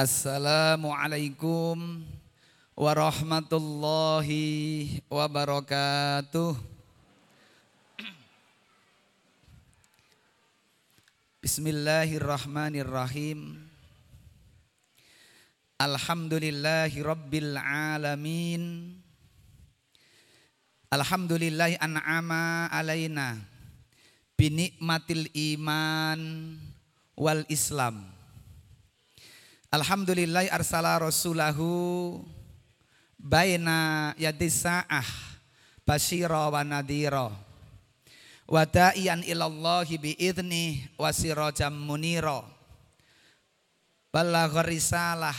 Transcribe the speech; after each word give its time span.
Assalamualaikum 0.00 1.76
warahmatullahi 2.72 4.96
wabarakatuh. 5.12 6.56
Bismillahirrahmanirrahim. 11.44 13.60
Alhamdulillahi 15.76 16.96
rabbil 17.04 17.60
alamin. 17.60 18.96
Alhamdulillahi 20.88 21.76
an'ama 21.76 22.72
alaina 22.72 23.36
binikmatil 24.40 25.28
iman 25.52 26.56
wal 27.20 27.44
islam. 27.52 28.16
Alhamdulillah 29.70 30.50
arsala 30.50 30.98
rasulahu 30.98 32.18
baina 33.14 34.10
yadis 34.18 34.66
sa'ah 34.66 35.06
basyira 35.86 36.50
wa 36.50 36.66
nadhira 36.66 37.30
wa 38.50 38.66
da'iyan 38.66 39.22
ilallahi 39.22 39.94
biidni 39.94 40.90
wa 40.98 41.14
sirajam 41.14 41.70
munira. 41.70 42.42
Balagha 44.10 44.66
risalah 44.66 45.38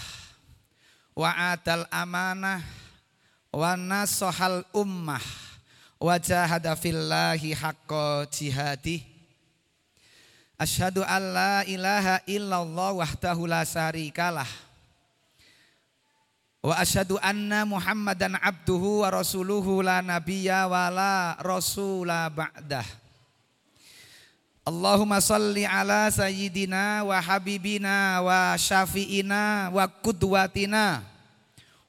wa 1.11 1.52
atal 1.52 1.84
amanah 1.91 2.63
wa 3.52 3.75
nasahal 3.75 4.63
ummah 4.72 5.27
wa 6.00 6.16
jahada 6.16 6.80
fillahi 6.80 7.52
haqqa 7.52 8.31
jihadih 8.31 9.11
Asyhadu 10.62 11.02
an 11.02 11.34
la 11.34 11.66
ilaha 11.66 12.22
illallah 12.30 12.94
wahdahu 12.94 13.50
la 13.50 13.66
syarikalah. 13.66 14.46
Wa 16.62 16.78
asyhadu 16.78 17.18
anna 17.18 17.66
Muhammadan 17.66 18.38
abduhu 18.38 19.02
wa 19.02 19.09
rasuluhu 19.09 19.81
la 19.81 20.06
nabiyya 20.06 20.70
wa 20.70 20.94
la 20.94 21.34
rasula 21.42 22.30
ba'dah. 22.30 22.86
Allahumma 24.62 25.18
salli 25.18 25.66
ala 25.66 26.14
sayyidina 26.14 27.09
wa 27.09 27.18
habibina 27.18 28.22
wa 28.22 28.53
syafi'ina 28.53 29.73
wa 29.73 29.90
kudwatina 29.90 31.02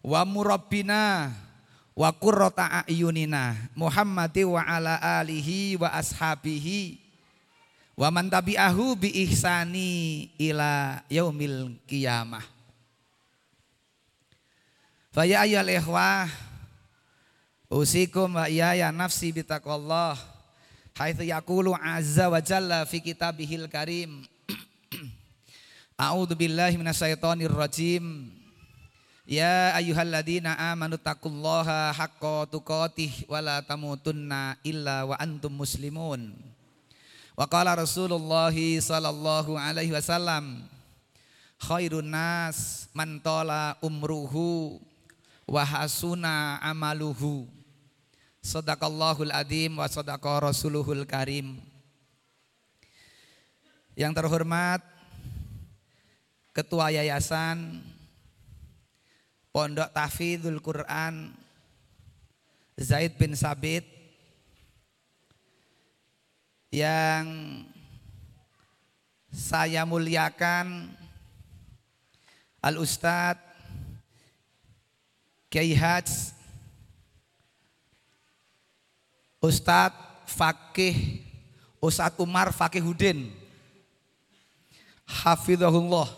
wa 0.01 0.25
murabbina 0.25 1.29
wa 1.93 2.09
qurrata 2.17 2.81
a'yunina 2.89 3.69
Muhammadi 3.77 4.49
wa 4.49 4.65
ala 4.65 4.97
alihi 5.21 5.77
wa 5.77 5.93
ashabihi 5.93 7.12
wa 8.03 8.11
man 8.11 8.27
tabi'ahu 8.27 8.99
bi 8.99 9.15
ihsani 9.31 10.27
ila 10.35 10.99
yaumil 11.07 11.79
qiyamah. 11.87 12.43
Fa 15.15 15.23
ya 15.23 15.47
ayyuhal 15.47 15.71
ikhwah 15.71 16.27
usikum 17.71 18.43
wa 18.43 18.51
ya 18.51 18.91
nafsi 18.91 19.31
bitaqallah 19.31 20.19
haitsu 20.99 21.31
yaqulu 21.31 21.79
azza 21.79 22.27
wa 22.27 22.43
jalla 22.43 22.83
fi 22.91 22.99
kitabihil 22.99 23.71
karim. 23.71 24.27
A'udzu 25.95 26.35
billahi 26.35 26.75
minasyaitonir 26.75 27.55
rajim. 27.55 28.35
Ya 29.31 29.79
ayyuhalladzina 29.79 30.59
amanu 30.75 30.99
taqullaha 30.99 31.95
haqqa 31.95 32.51
tuqatih 32.51 33.31
wa 33.31 33.39
la 33.39 33.63
tamutunna 33.63 34.59
illa 34.67 35.07
wa 35.07 35.15
antum 35.23 35.55
muslimun 35.55 36.52
Wa 37.33 37.49
qala 37.49 37.73
Rasulullah 37.73 38.53
sallallahu 38.53 39.57
alaihi 39.57 39.97
wasallam 39.97 40.69
khairun 41.57 42.13
nas 42.13 42.89
man 42.93 43.21
tola 43.25 43.81
umruhu 43.81 44.77
wa 45.49 45.63
hasuna 45.65 46.61
amaluhu. 46.61 47.49
Sadaqallahul 48.43 49.31
adim 49.33 49.79
wa 49.79 49.87
sadaqa 49.89 50.51
rasuluhul 50.51 51.07
karim. 51.09 51.63
Yang 53.95 54.13
terhormat 54.19 54.81
Ketua 56.53 56.93
Yayasan 56.93 57.81
Pondok 59.53 59.93
Tahfidzul 59.93 60.61
Quran 60.65 61.37
Zaid 62.81 63.21
bin 63.21 63.37
Sabit 63.37 63.85
yang 66.73 67.29
saya 69.29 69.85
muliakan 69.85 70.89
Al 72.65 72.81
Ustadz 72.81 73.45
Kiai 75.53 75.77
Haj 75.77 76.33
Ustadz 79.45 80.25
Fakih 80.33 81.21
Ustadz 81.77 82.17
Umar 82.17 82.49
Fakihudin 82.57 83.29
Hafidhullah 85.05 86.09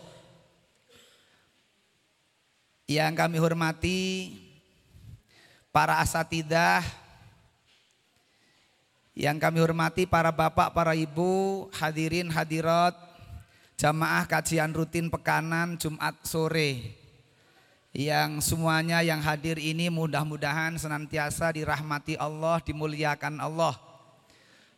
yang 2.87 3.11
kami 3.11 3.43
hormati 3.43 4.31
para 5.75 5.99
asatidah 5.99 6.79
yang 9.15 9.39
kami 9.39 9.63
hormati 9.63 10.03
para 10.03 10.29
bapak, 10.29 10.75
para 10.75 10.91
ibu, 10.91 11.65
hadirin, 11.71 12.27
hadirat, 12.27 12.91
jamaah 13.79 14.27
kajian 14.27 14.75
rutin 14.75 15.07
pekanan 15.07 15.79
Jumat 15.79 16.19
sore 16.27 16.99
yang 17.95 18.43
semuanya 18.43 18.99
yang 18.99 19.23
hadir 19.23 19.55
ini 19.55 19.87
mudah-mudahan 19.87 20.75
senantiasa 20.75 21.55
dirahmati 21.55 22.19
Allah, 22.19 22.59
dimuliakan 22.59 23.39
Allah. 23.39 23.79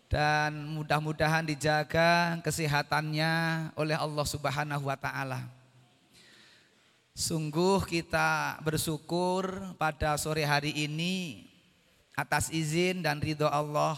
Dan 0.07 0.77
mudah-mudahan 0.77 1.43
dijaga 1.43 2.39
kesehatannya 2.45 3.33
oleh 3.75 3.97
Allah 3.97 4.23
Subhanahu 4.23 4.87
wa 4.87 4.95
taala. 4.95 5.49
Sungguh 7.17 7.81
kita 7.89 8.61
bersyukur 8.61 9.49
pada 9.81 10.15
sore 10.21 10.45
hari 10.45 10.71
ini 10.77 11.49
atas 12.13 12.53
izin 12.53 13.01
dan 13.01 13.17
ridho 13.17 13.49
Allah 13.49 13.97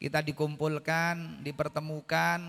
kita 0.00 0.24
dikumpulkan, 0.24 1.44
dipertemukan 1.44 2.40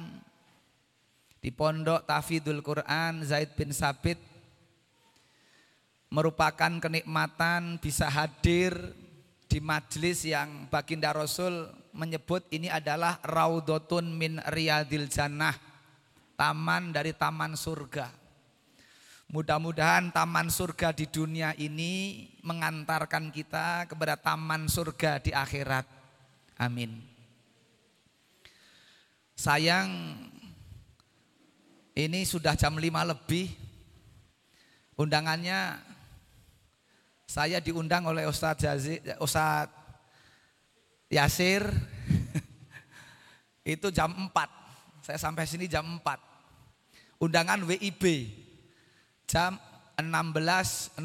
di 1.43 1.51
Pondok 1.51 2.07
Tafidul 2.07 2.63
Quran 2.63 3.27
Zaid 3.27 3.59
bin 3.59 3.75
Sabit. 3.75 4.15
Merupakan 6.07 6.79
kenikmatan 6.79 7.75
bisa 7.79 8.07
hadir 8.07 8.75
di 9.51 9.59
majelis 9.59 10.23
yang 10.23 10.67
baginda 10.71 11.11
Rasul 11.11 11.67
menyebut 11.91 12.47
ini 12.55 12.71
adalah 12.71 13.19
raudotun 13.19 14.15
min 14.15 14.39
riyadil 14.47 15.11
jannah 15.11 15.55
taman 16.39 16.95
dari 16.95 17.11
taman 17.11 17.55
surga. 17.55 18.11
Mudah-mudahan 19.31 20.11
taman 20.11 20.51
surga 20.51 20.91
di 20.91 21.07
dunia 21.07 21.55
ini 21.55 22.27
mengantarkan 22.43 23.31
kita 23.31 23.87
kepada 23.87 24.19
taman 24.19 24.67
surga 24.67 25.23
di 25.23 25.31
akhirat. 25.31 25.87
Amin 26.59 27.10
sayang 29.41 29.89
ini 31.97 32.21
sudah 32.29 32.53
jam 32.53 32.77
5 32.77 32.85
lebih 32.85 33.49
undangannya 35.01 35.81
saya 37.25 37.57
diundang 37.57 38.05
oleh 38.05 38.29
Ustadz 38.29 38.61
Jazi, 38.61 39.01
Ustadz 39.17 39.73
Yasir 41.09 41.65
itu 43.73 43.87
jam 43.89 44.13
4. 44.13 44.29
Saya 45.01 45.17
sampai 45.17 45.49
sini 45.49 45.65
jam 45.65 45.89
4. 45.89 47.23
Undangan 47.23 47.65
WIB 47.65 48.29
jam 49.25 49.57
16.00 49.97 51.01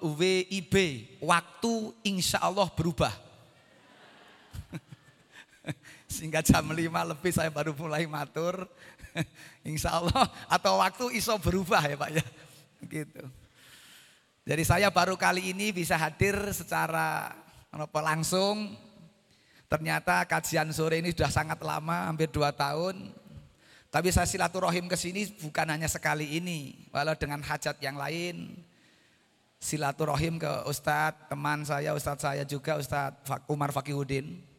WIB. 0.00 0.74
Waktu 1.20 1.72
insya 2.08 2.40
Allah 2.40 2.70
berubah. 2.72 3.12
Sehingga 6.10 6.42
jam 6.42 6.66
5 6.66 6.74
lebih 6.82 7.30
saya 7.30 7.54
baru 7.54 7.70
mulai 7.78 8.10
matur. 8.10 8.66
insya 9.70 9.98
Allah 9.98 10.26
atau 10.46 10.78
waktu 10.82 11.18
iso 11.18 11.34
berubah 11.38 11.82
ya 11.86 11.96
Pak 11.98 12.10
ya. 12.10 12.24
Gitu. 12.90 13.22
Jadi 14.42 14.62
saya 14.66 14.88
baru 14.90 15.14
kali 15.14 15.54
ini 15.54 15.70
bisa 15.70 15.94
hadir 15.94 16.34
secara 16.50 17.30
langsung. 18.02 18.74
Ternyata 19.70 20.26
kajian 20.26 20.74
sore 20.74 20.98
ini 20.98 21.14
sudah 21.14 21.30
sangat 21.30 21.62
lama, 21.62 22.10
hampir 22.10 22.26
dua 22.26 22.50
tahun. 22.50 23.14
Tapi 23.90 24.10
saya 24.10 24.26
silaturahim 24.26 24.90
ke 24.90 24.98
sini 24.98 25.30
bukan 25.38 25.66
hanya 25.70 25.86
sekali 25.86 26.38
ini, 26.42 26.74
walau 26.90 27.14
dengan 27.14 27.38
hajat 27.38 27.78
yang 27.78 27.94
lain. 27.94 28.58
Silaturahim 29.62 30.42
ke 30.42 30.50
Ustadz, 30.66 31.30
teman 31.30 31.62
saya, 31.62 31.94
Ustadz 31.94 32.22
saya 32.26 32.42
juga, 32.42 32.82
Ustadz 32.82 33.46
Umar 33.46 33.70
Fakihudin. 33.70 34.49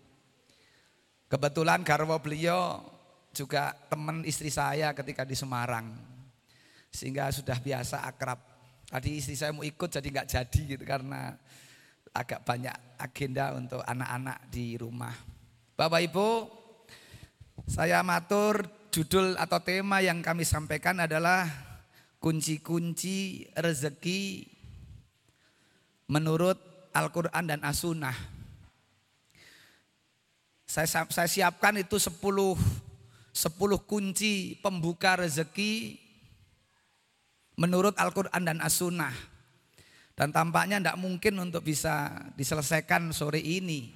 Kebetulan 1.32 1.80
garwo 1.88 2.20
beliau 2.20 2.84
juga 3.32 3.72
teman 3.88 4.20
istri 4.28 4.52
saya 4.52 4.92
ketika 4.92 5.24
di 5.24 5.32
Semarang. 5.32 5.96
Sehingga 6.92 7.32
sudah 7.32 7.56
biasa 7.56 8.04
akrab. 8.04 8.44
Tadi 8.92 9.16
istri 9.16 9.40
saya 9.40 9.56
mau 9.56 9.64
ikut 9.64 9.88
jadi 9.88 10.04
nggak 10.12 10.28
jadi 10.28 10.62
gitu 10.76 10.84
karena 10.84 11.32
agak 12.12 12.44
banyak 12.44 12.76
agenda 13.00 13.56
untuk 13.56 13.80
anak-anak 13.88 14.52
di 14.52 14.76
rumah. 14.76 15.16
Bapak 15.80 16.04
Ibu, 16.12 16.30
saya 17.64 18.04
matur 18.04 18.68
judul 18.92 19.40
atau 19.40 19.64
tema 19.64 20.04
yang 20.04 20.20
kami 20.20 20.44
sampaikan 20.44 21.00
adalah 21.00 21.48
kunci-kunci 22.20 23.48
rezeki 23.56 24.52
menurut 26.12 26.60
Al-Quran 26.92 27.48
dan 27.48 27.64
As-Sunnah. 27.64 28.41
Saya, 30.72 30.88
saya 30.88 31.28
siapkan 31.28 31.76
itu 31.76 32.00
10, 32.00 32.16
10 32.16 32.56
kunci 33.84 34.56
pembuka 34.64 35.20
rezeki 35.20 36.00
menurut 37.60 37.92
Al-Quran 38.00 38.40
dan 38.40 38.64
As-Sunnah. 38.64 39.12
Dan 40.16 40.32
tampaknya 40.32 40.80
tidak 40.80 40.96
mungkin 40.96 41.44
untuk 41.44 41.68
bisa 41.68 42.16
diselesaikan 42.40 43.12
sore 43.12 43.44
ini. 43.44 43.92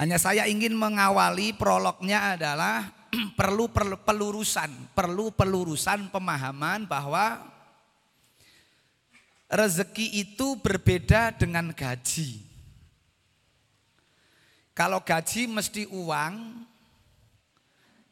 Hanya 0.00 0.16
saya 0.16 0.48
ingin 0.48 0.72
mengawali 0.72 1.52
prolognya 1.52 2.40
adalah 2.40 2.88
perlu 3.38 3.68
pelurusan, 4.08 4.96
perlu 4.96 5.36
pelurusan 5.36 6.08
pemahaman 6.08 6.88
bahwa 6.88 7.44
rezeki 9.52 10.16
itu 10.16 10.56
berbeda 10.64 11.36
dengan 11.36 11.76
gaji. 11.76 12.53
Kalau 14.74 15.06
gaji 15.06 15.46
mesti 15.46 15.86
uang, 15.86 16.34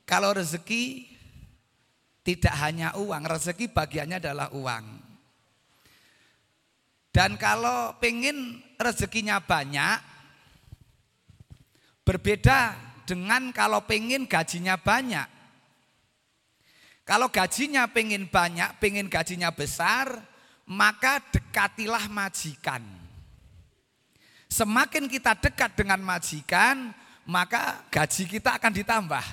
kalau 0.07 0.31
rezeki 0.31 1.11
tidak 2.23 2.55
hanya 2.63 2.95
uang, 2.95 3.27
rezeki 3.27 3.67
bagiannya 3.75 4.23
adalah 4.23 4.49
uang. 4.55 4.85
Dan 7.11 7.35
kalau 7.35 7.99
pengen 7.99 8.63
rezekinya 8.79 9.43
banyak, 9.43 9.99
berbeda 12.07 12.79
dengan 13.11 13.51
kalau 13.51 13.83
pengen 13.83 14.31
gajinya 14.31 14.79
banyak. 14.79 15.29
Kalau 17.03 17.29
gajinya 17.35 17.91
pengen 17.91 18.31
banyak, 18.31 18.79
pengen 18.79 19.11
gajinya 19.11 19.51
besar, 19.51 20.23
maka 20.71 21.19
dekatilah 21.35 22.07
majikan. 22.07 23.02
Semakin 24.53 25.09
kita 25.09 25.33
dekat 25.33 25.73
dengan 25.73 25.97
majikan, 26.05 26.93
maka 27.25 27.81
gaji 27.89 28.29
kita 28.29 28.61
akan 28.61 28.73
ditambah. 28.77 29.25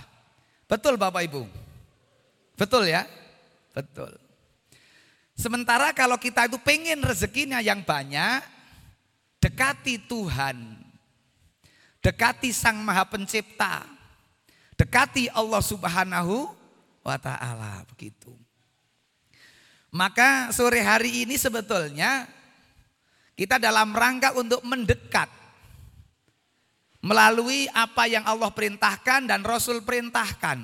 Betul 0.64 0.96
Bapak 0.96 1.28
Ibu? 1.28 1.44
Betul 2.56 2.88
ya? 2.88 3.04
Betul. 3.76 4.16
Sementara 5.36 5.92
kalau 5.92 6.16
kita 6.16 6.48
itu 6.48 6.56
pengen 6.64 7.04
rezekinya 7.04 7.60
yang 7.60 7.84
banyak, 7.84 8.40
dekati 9.44 10.08
Tuhan. 10.08 10.56
Dekati 12.00 12.56
Sang 12.56 12.80
Maha 12.80 13.04
Pencipta. 13.04 13.84
Dekati 14.80 15.28
Allah 15.36 15.60
Subhanahu 15.60 16.48
wa 17.04 17.18
taala 17.20 17.84
begitu. 17.92 18.32
Maka 19.92 20.56
sore 20.56 20.80
hari 20.80 21.28
ini 21.28 21.36
sebetulnya 21.36 22.39
kita 23.40 23.56
dalam 23.56 23.96
rangka 23.96 24.36
untuk 24.36 24.60
mendekat 24.68 25.32
melalui 27.00 27.72
apa 27.72 28.04
yang 28.04 28.28
Allah 28.28 28.52
perintahkan 28.52 29.32
dan 29.32 29.48
Rasul 29.48 29.80
perintahkan. 29.80 30.60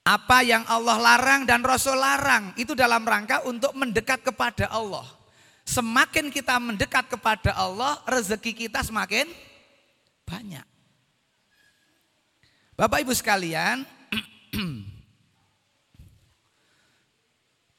Apa 0.00 0.40
yang 0.40 0.64
Allah 0.64 0.96
larang 0.96 1.44
dan 1.44 1.60
Rasul 1.60 2.00
larang 2.00 2.56
itu 2.56 2.72
dalam 2.72 3.04
rangka 3.04 3.44
untuk 3.44 3.76
mendekat 3.76 4.24
kepada 4.24 4.72
Allah. 4.72 5.04
Semakin 5.68 6.32
kita 6.32 6.56
mendekat 6.56 7.12
kepada 7.12 7.52
Allah, 7.52 8.00
rezeki 8.08 8.64
kita 8.64 8.80
semakin 8.80 9.28
banyak. 10.24 10.64
Bapak 12.80 13.04
Ibu 13.04 13.12
sekalian, 13.12 13.84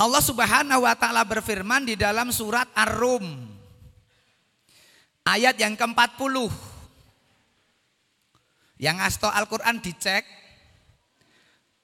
Allah 0.02 0.18
Subhanahu 0.18 0.82
wa 0.82 0.98
taala 0.98 1.22
berfirman 1.22 1.86
di 1.86 1.94
dalam 1.94 2.34
surat 2.34 2.66
Ar-Rum 2.74 3.22
ayat 5.30 5.54
yang 5.62 5.78
ke-40. 5.78 6.50
Yang 8.82 8.98
asto 8.98 9.30
Al-Qur'an 9.30 9.78
dicek 9.78 10.26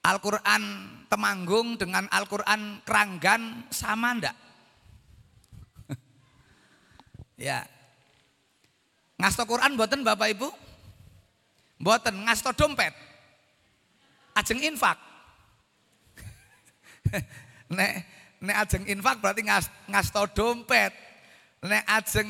Al-Quran 0.02 0.64
Temanggung 1.06 1.78
dengan 1.78 2.10
Al-Quran 2.10 2.82
Keranggan 2.82 3.70
sama 3.70 4.18
ndak? 4.18 4.34
ya. 7.48 7.62
Ngasto 9.22 9.46
Quran 9.46 9.78
buatan 9.78 10.02
Bapak 10.02 10.34
Ibu? 10.34 10.50
Buatan 11.78 12.26
ngasto 12.26 12.50
dompet. 12.58 12.98
Ajeng 14.34 14.66
infak. 14.66 14.98
nek 17.72 17.92
nek 18.38 18.56
ajeng 18.66 18.86
infak 18.86 19.20
berarti 19.20 19.42
ngas, 19.46 19.68
ngasto 19.90 20.24
dompet. 20.34 20.94
Nek 21.66 21.84
ajeng 21.90 22.30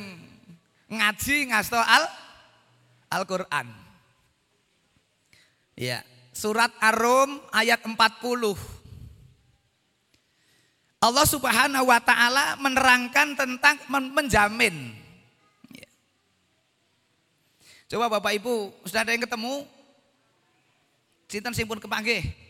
ngaji 0.87 1.51
ngasto 1.51 1.77
al 1.77 2.07
Al-Qur'an. 3.07 3.67
Ya. 5.79 6.03
Surat 6.35 6.69
Ar-Rum 6.77 7.39
ayat 7.49 7.81
40. 7.81 7.97
Allah 10.97 11.25
Subhanahu 11.29 11.87
wa 11.87 12.01
taala 12.01 12.57
menerangkan 12.61 13.33
tentang 13.37 13.77
menjamin. 13.89 14.93
Ya. 15.71 15.89
Coba 17.89 18.19
Bapak 18.19 18.37
Ibu, 18.37 18.73
sudah 18.85 19.01
ada 19.05 19.15
yang 19.15 19.23
ketemu? 19.23 19.65
Sinten 21.29 21.53
simpun 21.55 21.79
kepanggih? 21.81 22.46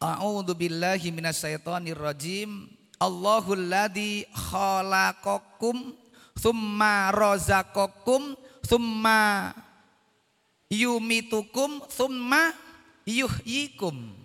A'udzu 0.00 0.56
billahi 0.56 1.12
minasyaitonir 1.12 2.00
rajim. 2.00 2.72
Allahul 2.96 3.68
ladzi 3.68 4.24
khalaqakum 4.32 5.92
Thumma 6.40 7.12
rozakokum 7.12 8.32
Thumma 8.64 9.52
yumitukum 10.72 11.84
Thumma 11.92 12.56
yuhyikum. 13.04 14.16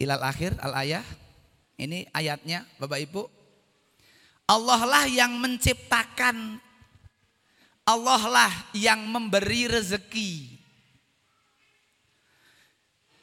Ilal 0.00 0.24
akhir 0.24 0.56
al 0.64 0.72
ayah. 0.80 1.04
Ini 1.76 2.08
ayatnya 2.16 2.64
Bapak 2.80 2.96
Ibu. 2.96 3.28
Allah 4.48 4.80
lah 4.88 5.04
yang 5.04 5.36
menciptakan. 5.36 6.64
Allah 7.84 8.22
lah 8.24 8.52
yang 8.72 9.04
memberi 9.04 9.68
rezeki 9.68 10.55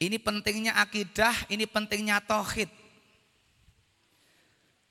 ini 0.09 0.17
pentingnya 0.19 0.73
akidah, 0.79 1.33
ini 1.47 1.63
pentingnya 1.69 2.19
tauhid. 2.23 2.67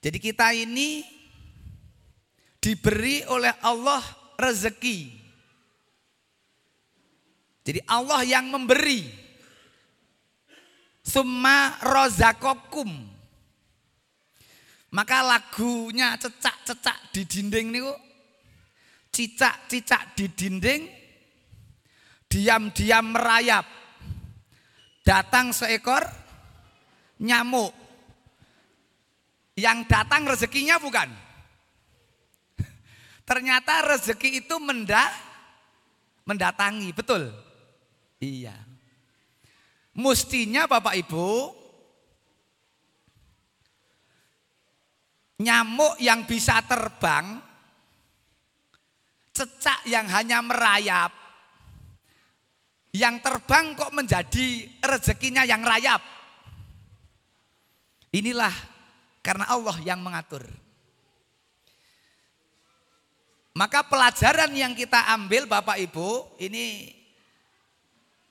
Jadi 0.02 0.18
kita 0.18 0.50
ini 0.54 1.06
diberi 2.58 3.22
oleh 3.26 3.54
Allah 3.62 4.02
rezeki. 4.38 5.22
Jadi 7.62 7.80
Allah 7.86 8.26
yang 8.26 8.50
memberi. 8.50 9.06
Summa 11.02 11.78
rozakokum. 11.82 12.90
Maka 14.92 15.24
lagunya 15.24 16.14
cecak-cecak 16.20 17.14
di 17.16 17.22
dinding 17.24 17.66
niku 17.72 17.94
cicak-cicak 19.12 20.16
di 20.16 20.26
dinding 20.32 20.82
diam-diam 22.26 23.12
merayap. 23.12 23.81
Datang 25.02 25.50
seekor 25.50 26.06
nyamuk 27.22 27.74
yang 29.58 29.84
datang 29.86 30.26
rezekinya 30.26 30.78
bukan. 30.78 31.10
Ternyata 33.28 33.82
rezeki 33.94 34.46
itu 34.46 34.56
mendak 34.62 35.10
mendatangi, 36.26 36.94
betul? 36.94 37.34
Iya. 38.22 38.54
Mustinya 39.92 40.64
Bapak 40.64 40.94
Ibu 40.96 41.28
nyamuk 45.42 45.98
yang 45.98 46.22
bisa 46.22 46.62
terbang, 46.62 47.42
cecak 49.34 49.82
yang 49.90 50.06
hanya 50.06 50.38
merayap, 50.38 51.10
yang 52.92 53.24
terbang 53.24 53.72
kok 53.72 53.96
menjadi 53.96 54.68
rezekinya 54.84 55.48
yang 55.48 55.64
rayap. 55.64 56.04
Inilah 58.12 58.52
karena 59.24 59.48
Allah 59.48 59.76
yang 59.80 60.04
mengatur. 60.04 60.44
Maka 63.56 63.84
pelajaran 63.84 64.52
yang 64.52 64.76
kita 64.76 65.08
ambil 65.12 65.48
Bapak 65.48 65.80
Ibu, 65.80 66.40
ini 66.40 66.92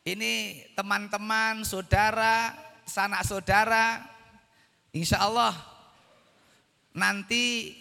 ini 0.01 0.62
teman-teman, 0.74 1.62
saudara, 1.62 2.53
sanak 2.86 3.22
saudara, 3.25 4.01
insya 4.94 5.22
Allah 5.22 5.53
nanti 6.94 7.77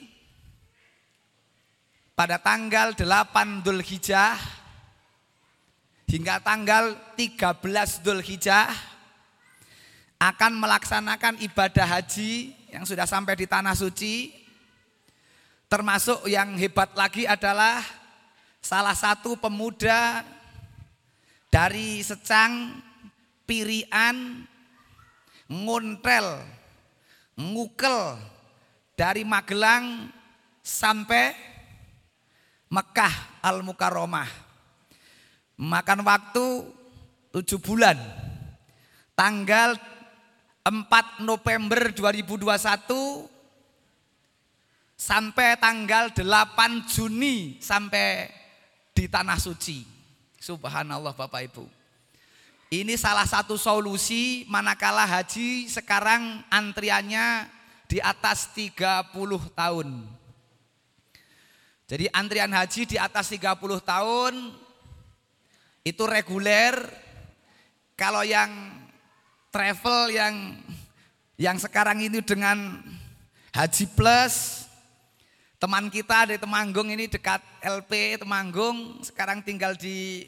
pada 2.13 2.37
tanggal 2.37 2.93
8 2.93 3.65
Dhul 3.65 3.81
Hijjah 3.81 4.60
hingga 6.11 6.43
tanggal 6.43 6.99
13 7.15 8.03
Dhul 8.03 8.21
Hijjah 8.21 8.67
akan 10.19 10.53
melaksanakan 10.59 11.39
ibadah 11.47 11.87
haji 11.87 12.53
yang 12.75 12.83
sudah 12.83 13.07
sampai 13.07 13.39
di 13.39 13.47
tanah 13.47 13.79
suci 13.79 14.41
Termasuk 15.71 16.27
yang 16.27 16.59
hebat 16.59 16.91
lagi 16.99 17.31
adalah 17.31 17.79
salah 18.59 18.91
satu 18.91 19.39
pemuda 19.39 20.27
dari 21.47 22.03
Secang, 22.03 22.75
Pirian, 23.47 24.51
Nguntel, 25.47 26.43
Ngukel 27.39 28.19
dari 28.99 29.23
Magelang 29.23 30.11
sampai 30.59 31.39
Mekah 32.67 33.39
Al-Mukarramah. 33.39 34.50
Makan 35.61 36.01
waktu 36.09 36.65
tujuh 37.37 37.61
bulan. 37.61 38.01
Tanggal 39.13 39.77
4 40.65 41.21
November 41.21 41.93
2021 41.93 42.49
sampai 44.97 45.61
tanggal 45.61 46.17
8 46.17 46.89
Juni 46.89 47.61
sampai 47.61 48.33
di 48.97 49.05
tanah 49.05 49.37
suci. 49.37 49.85
Subhanallah 50.41 51.13
Bapak 51.13 51.53
Ibu. 51.53 51.69
Ini 52.73 52.97
salah 52.97 53.29
satu 53.29 53.61
solusi 53.61 54.49
manakala 54.49 55.05
haji 55.05 55.69
sekarang 55.69 56.41
antriannya 56.49 57.53
di 57.85 58.01
atas 58.01 58.49
30 58.57 59.13
tahun. 59.53 60.09
Jadi 61.85 62.09
antrian 62.17 62.49
haji 62.49 62.89
di 62.89 62.97
atas 62.97 63.29
30 63.29 63.61
tahun 63.85 64.57
itu 65.85 66.05
reguler. 66.05 66.77
Kalau 67.97 68.25
yang 68.25 68.49
travel 69.53 70.09
yang 70.13 70.57
yang 71.37 71.57
sekarang 71.61 72.01
ini 72.01 72.25
dengan 72.25 72.81
haji 73.53 73.85
plus 73.93 74.61
Teman 75.61 75.93
kita 75.93 76.25
dari 76.25 76.41
Temanggung 76.41 76.89
ini 76.89 77.05
dekat 77.05 77.45
LP 77.61 78.17
Temanggung, 78.17 79.05
sekarang 79.05 79.45
tinggal 79.45 79.77
di 79.77 80.25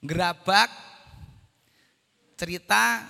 Gerabak. 0.00 0.72
Cerita 2.32 3.04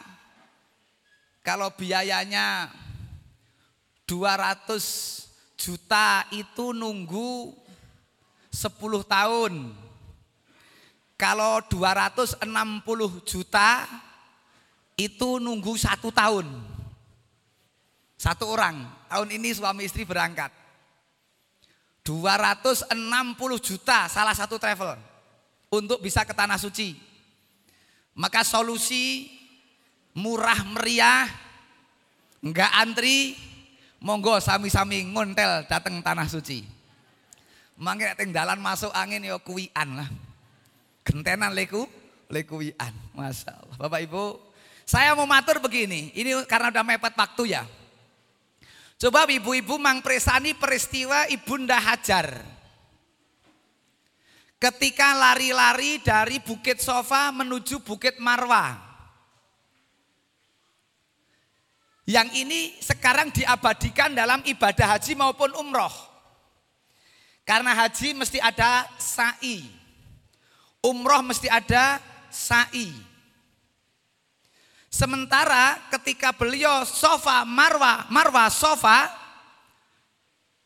kalau 1.47 1.71
biayanya 1.71 2.75
200 4.11 4.67
juta 5.55 6.27
itu 6.35 6.75
nunggu 6.75 7.55
10 8.51 8.75
tahun. 9.07 9.84
Kalau 11.15 11.63
260 11.71 12.43
juta 13.23 13.87
itu 14.99 15.39
nunggu 15.39 15.75
satu 15.79 16.11
tahun. 16.11 16.47
Satu 18.19 18.51
orang. 18.51 18.83
Tahun 19.07 19.29
ini 19.31 19.55
suami 19.55 19.87
istri 19.87 20.03
berangkat. 20.03 20.51
260 22.05 22.93
juta 23.65 24.11
salah 24.13 24.37
satu 24.37 24.61
travel 24.61 25.01
untuk 25.73 26.03
bisa 26.05 26.27
ke 26.27 26.37
tanah 26.37 26.61
suci. 26.61 26.99
Maka 28.15 28.45
solusi 28.47 29.33
murah 30.15 30.63
meriah, 30.69 31.27
enggak 32.45 32.71
antri, 32.77 33.35
monggo 33.99 34.39
sami-sami 34.39 35.03
ngontel 35.11 35.67
datang 35.67 35.99
tanah 36.05 36.29
suci. 36.29 36.63
Mangke 37.75 38.07
tinggalan 38.15 38.61
masuk 38.63 38.93
angin 38.95 39.25
ya 39.25 39.41
kuwian 39.41 39.99
lah. 39.99 40.09
Gentenan 41.05 41.53
leku, 41.53 41.85
lekuwian. 42.33 42.93
Masya 43.13 43.53
Allah. 43.53 43.77
Bapak 43.77 44.01
Ibu, 44.09 44.41
saya 44.89 45.13
mau 45.13 45.29
matur 45.29 45.61
begini, 45.61 46.13
ini 46.17 46.33
karena 46.49 46.73
udah 46.73 46.85
mepet 46.85 47.13
waktu 47.13 47.57
ya. 47.57 47.65
Coba 48.97 49.29
ibu-ibu 49.29 49.77
mangpresani 49.77 50.57
peristiwa 50.57 51.29
Ibunda 51.29 51.77
Hajar. 51.77 52.41
Ketika 54.57 55.13
lari-lari 55.13 56.01
dari 56.01 56.41
Bukit 56.41 56.81
Sofa 56.81 57.29
menuju 57.35 57.85
Bukit 57.85 58.17
Marwa. 58.17 58.81
Yang 62.09 62.29
ini 62.37 62.61
sekarang 62.81 63.33
diabadikan 63.33 64.13
dalam 64.17 64.41
ibadah 64.45 64.97
haji 64.97 65.13
maupun 65.17 65.53
umroh. 65.57 65.93
Karena 67.45 67.77
haji 67.77 68.17
mesti 68.17 68.41
ada 68.41 68.89
sa'i. 68.97 69.84
Umroh 70.85 71.25
mesti 71.25 71.49
ada 71.49 71.97
sa'i. 72.29 72.93
Sementara 74.93 75.81
ketika 75.91 76.31
beliau 76.37 76.85
sofa 76.85 77.43
marwa, 77.49 78.05
marwa 78.13 78.47
sofa, 78.53 79.09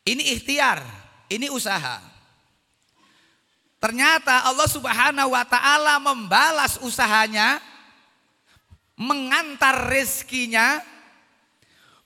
ini 0.02 0.34
ikhtiar, 0.34 0.82
ini 1.30 1.46
usaha. 1.48 2.02
Ternyata 3.78 4.42
Allah 4.42 4.66
subhanahu 4.66 5.38
wa 5.38 5.44
ta'ala 5.46 6.02
membalas 6.02 6.82
usahanya, 6.82 7.62
mengantar 8.98 9.86
rezekinya 9.86 10.82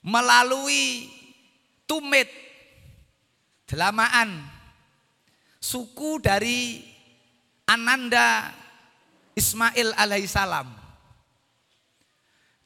melalui 0.05 1.09
tumit, 1.89 2.29
delamaan, 3.65 4.45
suku 5.57 6.21
dari 6.21 6.92
Ananda 7.73 8.53
Ismail 9.33 9.97
alaihissalam. 9.97 10.69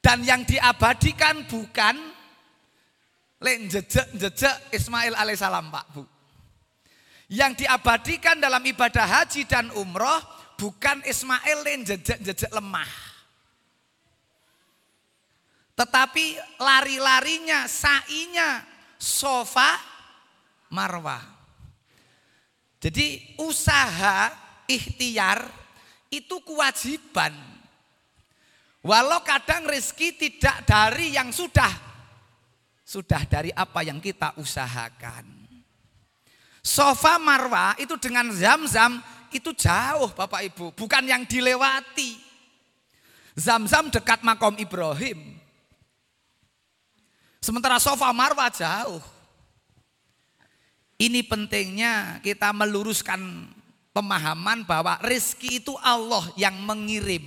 Dan 0.04 0.24
yang 0.24 0.44
diabadikan 0.44 1.48
bukan 1.48 1.96
lek 3.40 3.58
jejak-jejak 3.72 4.76
Ismail 4.76 5.16
alaihissalam 5.16 5.72
Pak 5.72 5.86
Bu. 5.96 6.04
Yang 7.28 7.68
diabadikan 7.68 8.40
dalam 8.40 8.64
ibadah 8.64 9.04
haji 9.04 9.44
dan 9.48 9.72
umroh 9.76 10.20
bukan 10.56 11.04
Ismail 11.04 11.60
yang 11.64 11.84
jejak-jejak 11.84 12.52
lemah. 12.56 12.88
Tetapi 15.78 16.58
lari-larinya, 16.58 17.70
sa'inya, 17.70 18.66
sofa, 18.98 19.78
marwah. 20.74 21.22
Jadi 22.82 23.38
usaha 23.38 24.47
ikhtiar 24.68 25.48
itu 26.12 26.40
kewajiban 26.44 27.34
Walau 28.88 29.20
kadang 29.20 29.68
rezeki 29.68 30.16
tidak 30.16 30.64
dari 30.64 31.12
yang 31.12 31.28
sudah, 31.36 31.68
sudah 32.88 33.20
dari 33.28 33.52
apa 33.52 33.84
yang 33.84 34.00
kita 34.00 34.32
usahakan. 34.40 35.28
Sofa 36.64 37.20
Marwa 37.20 37.76
itu 37.84 38.00
dengan 38.00 38.32
zam-zam 38.32 39.04
itu 39.36 39.52
jauh 39.52 40.08
Bapak 40.16 40.40
Ibu, 40.54 40.66
bukan 40.72 41.04
yang 41.04 41.28
dilewati. 41.28 42.16
Zam-zam 43.36 43.92
dekat 43.92 44.24
makom 44.24 44.56
Ibrahim. 44.56 45.36
Sementara 47.44 47.84
sofa 47.84 48.08
Marwa 48.16 48.48
jauh. 48.48 49.04
Ini 50.98 51.28
pentingnya 51.28 52.24
kita 52.24 52.56
meluruskan 52.56 53.52
pemahaman 53.98 54.62
bahwa 54.62 55.02
rezeki 55.02 55.66
itu 55.66 55.74
Allah 55.82 56.22
yang 56.38 56.54
mengirim. 56.62 57.26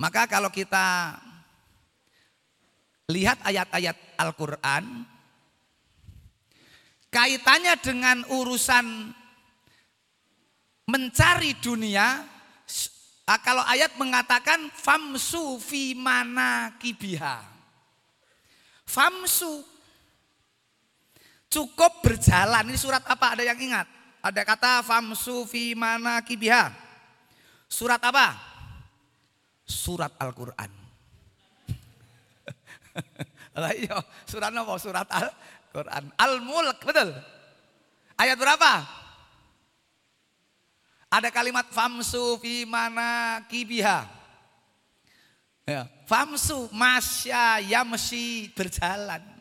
Maka 0.00 0.24
kalau 0.24 0.48
kita 0.48 1.20
lihat 3.12 3.36
ayat-ayat 3.44 4.16
Al-Quran, 4.16 5.04
kaitannya 7.12 7.76
dengan 7.76 8.24
urusan 8.32 9.12
mencari 10.88 11.52
dunia, 11.60 12.24
kalau 13.44 13.60
ayat 13.68 14.00
mengatakan 14.00 14.72
famsu 14.72 15.60
fi 15.60 15.92
mana 15.92 16.72
kibiha. 16.80 17.44
Famsu 18.88 19.60
cukup 21.48 22.04
berjalan. 22.04 22.64
Ini 22.68 22.78
surat 22.78 23.04
apa? 23.04 23.36
Ada 23.36 23.44
yang 23.44 23.58
ingat? 23.60 23.88
Ada 24.24 24.44
kata 24.44 24.72
famsu 24.84 25.44
fi 25.48 25.76
mana 25.76 26.20
kibiha. 26.24 26.72
Surat 27.68 28.00
apa? 28.00 28.48
surat 29.68 30.16
Al-Quran. 30.16 30.72
Iya, 33.58 33.98
surat 34.22 34.54
apa? 34.54 34.74
Surat 34.78 35.08
Al-Quran. 35.10 36.14
Al-Mulk, 36.14 36.78
betul? 36.78 37.10
Ayat 38.14 38.38
berapa? 38.38 38.86
Ada 41.10 41.34
kalimat 41.34 41.66
famsu 41.66 42.38
fi 42.38 42.62
mana 42.62 43.42
kibiha. 43.50 44.06
Ya, 45.66 45.90
famsu 46.06 46.70
masya 46.70 47.58
yamsi 47.66 48.54
berjalan. 48.54 49.37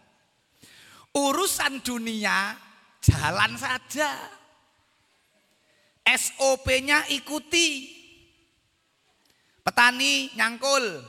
Urusan 1.17 1.81
dunia 1.81 2.53
jalan 3.01 3.57
saja. 3.57 4.13
SOP-nya 6.05 7.09
ikuti. 7.09 7.97
Petani 9.65 10.31
nyangkul, 10.39 11.03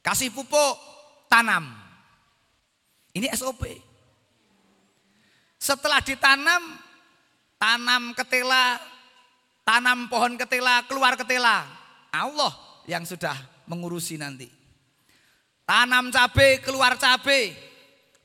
kasih 0.00 0.32
pupuk, 0.32 0.80
tanam. 1.28 1.68
Ini 3.12 3.28
SOP. 3.36 3.60
Setelah 5.60 6.00
ditanam, 6.00 6.80
tanam 7.60 8.16
ketela, 8.16 8.80
tanam 9.68 10.08
pohon 10.08 10.40
ketela, 10.40 10.86
keluar 10.88 11.12
ketela. 11.18 11.68
Allah 12.08 12.56
yang 12.88 13.04
sudah 13.04 13.36
mengurusi 13.68 14.16
nanti. 14.16 14.48
Tanam 15.68 16.08
cabai, 16.08 16.64
keluar 16.64 16.96
cabai. 16.96 17.67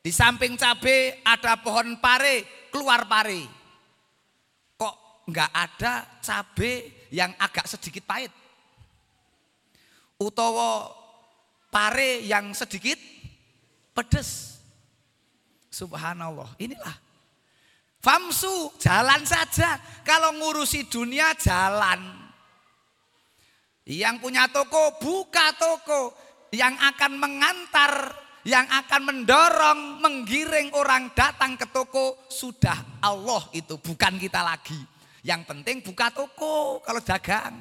Di 0.04 0.12
samping 0.12 0.60
cabai 0.60 1.24
ada 1.24 1.56
pohon 1.64 1.96
pare, 2.04 2.68
keluar 2.68 3.08
pare. 3.08 3.48
Kok 4.76 5.26
nggak 5.32 5.52
ada 5.56 6.20
cabai 6.20 7.08
yang 7.08 7.32
agak 7.40 7.72
sedikit 7.72 8.04
pahit? 8.04 8.30
Utawa 10.20 10.92
pare 11.72 12.20
yang 12.28 12.52
sedikit 12.52 13.00
pedes. 13.96 14.60
Subhanallah. 15.72 16.52
Inilah 16.60 17.14
Famsu, 18.04 18.76
jalan 18.84 19.24
saja. 19.24 19.80
Kalau 20.04 20.36
ngurusi 20.36 20.92
dunia, 20.92 21.32
jalan. 21.40 22.04
Yang 23.88 24.16
punya 24.20 24.52
toko, 24.52 25.00
buka 25.00 25.56
toko. 25.56 26.12
Yang 26.52 26.76
akan 26.84 27.16
mengantar, 27.16 28.12
yang 28.44 28.68
akan 28.68 29.02
mendorong, 29.08 30.04
menggiring 30.04 30.76
orang 30.76 31.16
datang 31.16 31.56
ke 31.56 31.64
toko, 31.72 32.28
sudah 32.28 33.00
Allah 33.00 33.44
itu, 33.56 33.80
bukan 33.80 34.20
kita 34.20 34.44
lagi. 34.44 34.80
Yang 35.24 35.48
penting 35.48 35.80
buka 35.80 36.12
toko 36.12 36.84
kalau 36.84 37.00
dagang. 37.00 37.56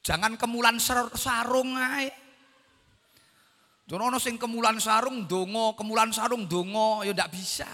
Jangan 0.00 0.40
kemulan 0.40 0.80
sarung 0.80 1.76
aja. 1.76 2.12
Jono 3.84 4.16
sing 4.16 4.40
kemulan 4.40 4.80
sarung 4.80 5.28
dongo, 5.28 5.76
kemulan 5.76 6.08
sarung 6.08 6.48
dongo, 6.48 7.04
ya 7.04 7.12
ndak 7.12 7.28
bisa. 7.28 7.68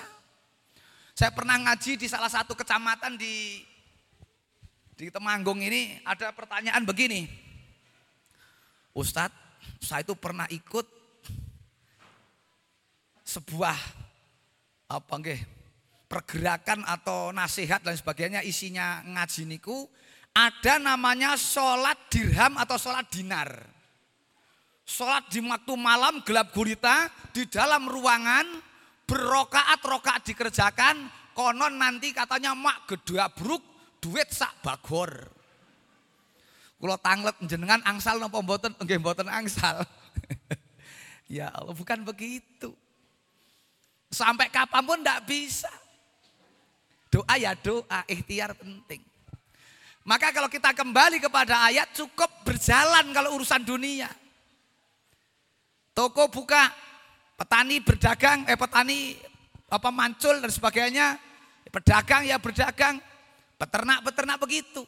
Saya 1.15 1.31
pernah 1.31 1.55
ngaji 1.55 1.95
di 1.95 2.11
salah 2.11 2.27
satu 2.27 2.59
kecamatan 2.59 3.15
di 3.15 3.63
di 4.99 5.07
Temanggung 5.09 5.63
ini 5.63 6.03
ada 6.03 6.35
pertanyaan 6.35 6.83
begini. 6.83 7.31
Ustadz, 8.91 9.79
saya 9.79 10.03
itu 10.03 10.19
pernah 10.19 10.51
ikut 10.51 11.00
sebuah 13.31 13.79
apa 14.91 15.13
nggih 15.23 15.41
pergerakan 16.11 16.83
atau 16.83 17.31
nasihat 17.31 17.79
dan 17.79 17.95
sebagainya 17.95 18.43
isinya 18.43 19.07
ngaji 19.07 19.47
niku 19.47 19.87
ada 20.35 20.83
namanya 20.83 21.39
sholat 21.39 22.11
dirham 22.11 22.59
atau 22.59 22.75
sholat 22.75 23.07
dinar. 23.07 23.51
Sholat 24.83 25.31
di 25.31 25.39
waktu 25.47 25.75
malam 25.79 26.19
gelap 26.27 26.51
gulita 26.51 27.07
di 27.31 27.47
dalam 27.47 27.87
ruangan 27.87 28.43
berokaat 29.07 29.79
rokaat 29.87 30.27
dikerjakan, 30.27 31.07
konon 31.35 31.79
nanti 31.79 32.11
katanya 32.11 32.59
mak 32.59 32.91
bruk 33.39 33.63
duit 34.03 34.27
sak 34.35 34.59
bagor. 34.67 35.31
Kulo 36.81 36.97
tanglet 36.99 37.39
jenengan 37.47 37.79
angsal 37.87 38.19
nopo 38.19 38.43
mboten 38.43 38.75
nggih 38.75 38.99
mboten 38.99 39.31
angsal. 39.31 39.87
ya 41.39 41.55
Allah 41.55 41.77
bukan 41.77 42.03
begitu. 42.03 42.75
Sampai 44.11 44.51
kapan 44.51 44.83
pun 44.83 44.99
tidak 44.99 45.23
bisa. 45.25 45.71
Doa 47.11 47.35
ya 47.39 47.55
doa, 47.55 48.03
ikhtiar 48.11 48.55
penting. 48.59 49.03
Maka 50.03 50.35
kalau 50.35 50.51
kita 50.51 50.75
kembali 50.75 51.23
kepada 51.23 51.71
ayat 51.71 51.95
cukup 51.95 52.31
berjalan 52.43 53.15
kalau 53.15 53.39
urusan 53.39 53.63
dunia. 53.63 54.11
Toko 55.95 56.27
buka, 56.31 56.71
Petani 57.41 57.81
berdagang, 57.81 58.45
eh 58.45 58.59
petani 58.59 59.17
apa 59.73 59.89
mancul 59.89 60.45
dan 60.45 60.53
sebagainya. 60.53 61.17
Pedagang 61.73 62.27
ya 62.29 62.37
berdagang, 62.37 63.01
peternak-peternak 63.57 64.37
begitu. 64.37 64.85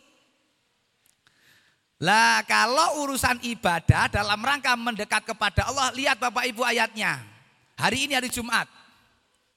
Lah 2.03 2.43
kalau 2.45 3.07
urusan 3.07 3.41
ibadah 3.47 4.11
dalam 4.11 4.37
rangka 4.43 4.75
mendekat 4.75 5.23
kepada 5.23 5.71
Allah, 5.71 5.95
lihat 5.95 6.19
Bapak 6.19 6.45
Ibu 6.51 6.61
ayatnya. 6.67 7.23
Hari 7.79 8.11
ini 8.11 8.19
hari 8.19 8.29
Jumat. 8.29 8.82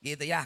Gitu 0.05 0.29
ya. 0.29 0.45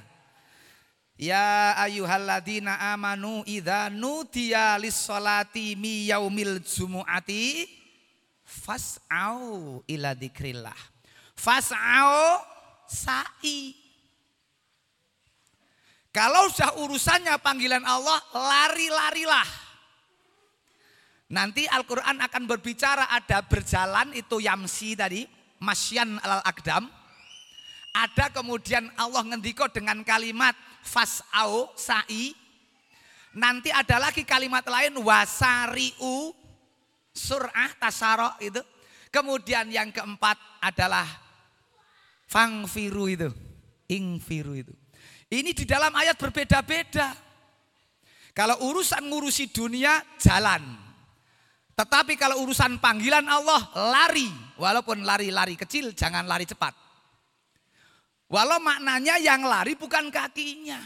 Ya 1.20 1.76
ayyuhalladzina 1.84 2.96
amanu 2.96 3.44
idza 3.44 3.92
nudiya 3.92 4.80
lis-salati 4.80 5.76
mi 5.76 6.08
yaumil 6.08 6.64
jumu'ati 6.64 7.68
fas'au 8.48 9.84
ila 9.84 10.16
dzikrillah. 10.16 10.80
Fas'au 11.36 12.40
sa'i. 12.88 13.76
Kalau 16.16 16.48
sudah 16.56 16.80
urusannya 16.80 17.36
panggilan 17.44 17.84
Allah, 17.84 18.18
lari-larilah. 18.32 19.50
Nanti 21.36 21.68
Al-Quran 21.68 22.18
akan 22.24 22.44
berbicara 22.48 23.12
ada 23.12 23.44
berjalan 23.44 24.16
itu 24.16 24.40
yamsi 24.40 24.96
tadi, 24.96 25.28
masyan 25.62 26.16
al 26.24 26.42
akdam. 26.48 26.99
Ada 27.90 28.30
kemudian 28.30 28.86
Allah 28.96 29.26
ngendiko 29.26 29.66
dengan 29.74 30.06
kalimat 30.06 30.54
fas'au 30.86 31.74
sa'i. 31.74 32.38
Nanti 33.34 33.70
ada 33.70 33.98
lagi 33.98 34.26
kalimat 34.26 34.66
lain 34.66 34.98
wasari'u 35.02 36.34
surah 37.14 37.72
tasaro 37.82 38.38
itu. 38.42 38.62
Kemudian 39.10 39.74
yang 39.74 39.90
keempat 39.90 40.38
adalah 40.62 41.06
Fangfiru 42.30 43.10
itu. 43.10 43.30
Ingfiru 43.90 44.54
itu. 44.54 44.74
Ini 45.34 45.50
di 45.50 45.66
dalam 45.66 45.90
ayat 45.98 46.14
berbeda-beda. 46.14 47.18
Kalau 48.38 48.70
urusan 48.70 49.02
ngurusi 49.10 49.50
dunia 49.50 49.98
jalan. 50.22 50.62
Tetapi 51.74 52.14
kalau 52.22 52.46
urusan 52.46 52.78
panggilan 52.78 53.26
Allah 53.26 53.62
lari. 53.90 54.30
Walaupun 54.62 55.02
lari-lari 55.02 55.58
kecil 55.58 55.98
jangan 55.98 56.30
lari 56.30 56.46
cepat. 56.46 56.89
Walau 58.30 58.62
maknanya 58.62 59.18
yang 59.18 59.42
lari 59.42 59.74
bukan 59.74 60.14
kakinya. 60.14 60.78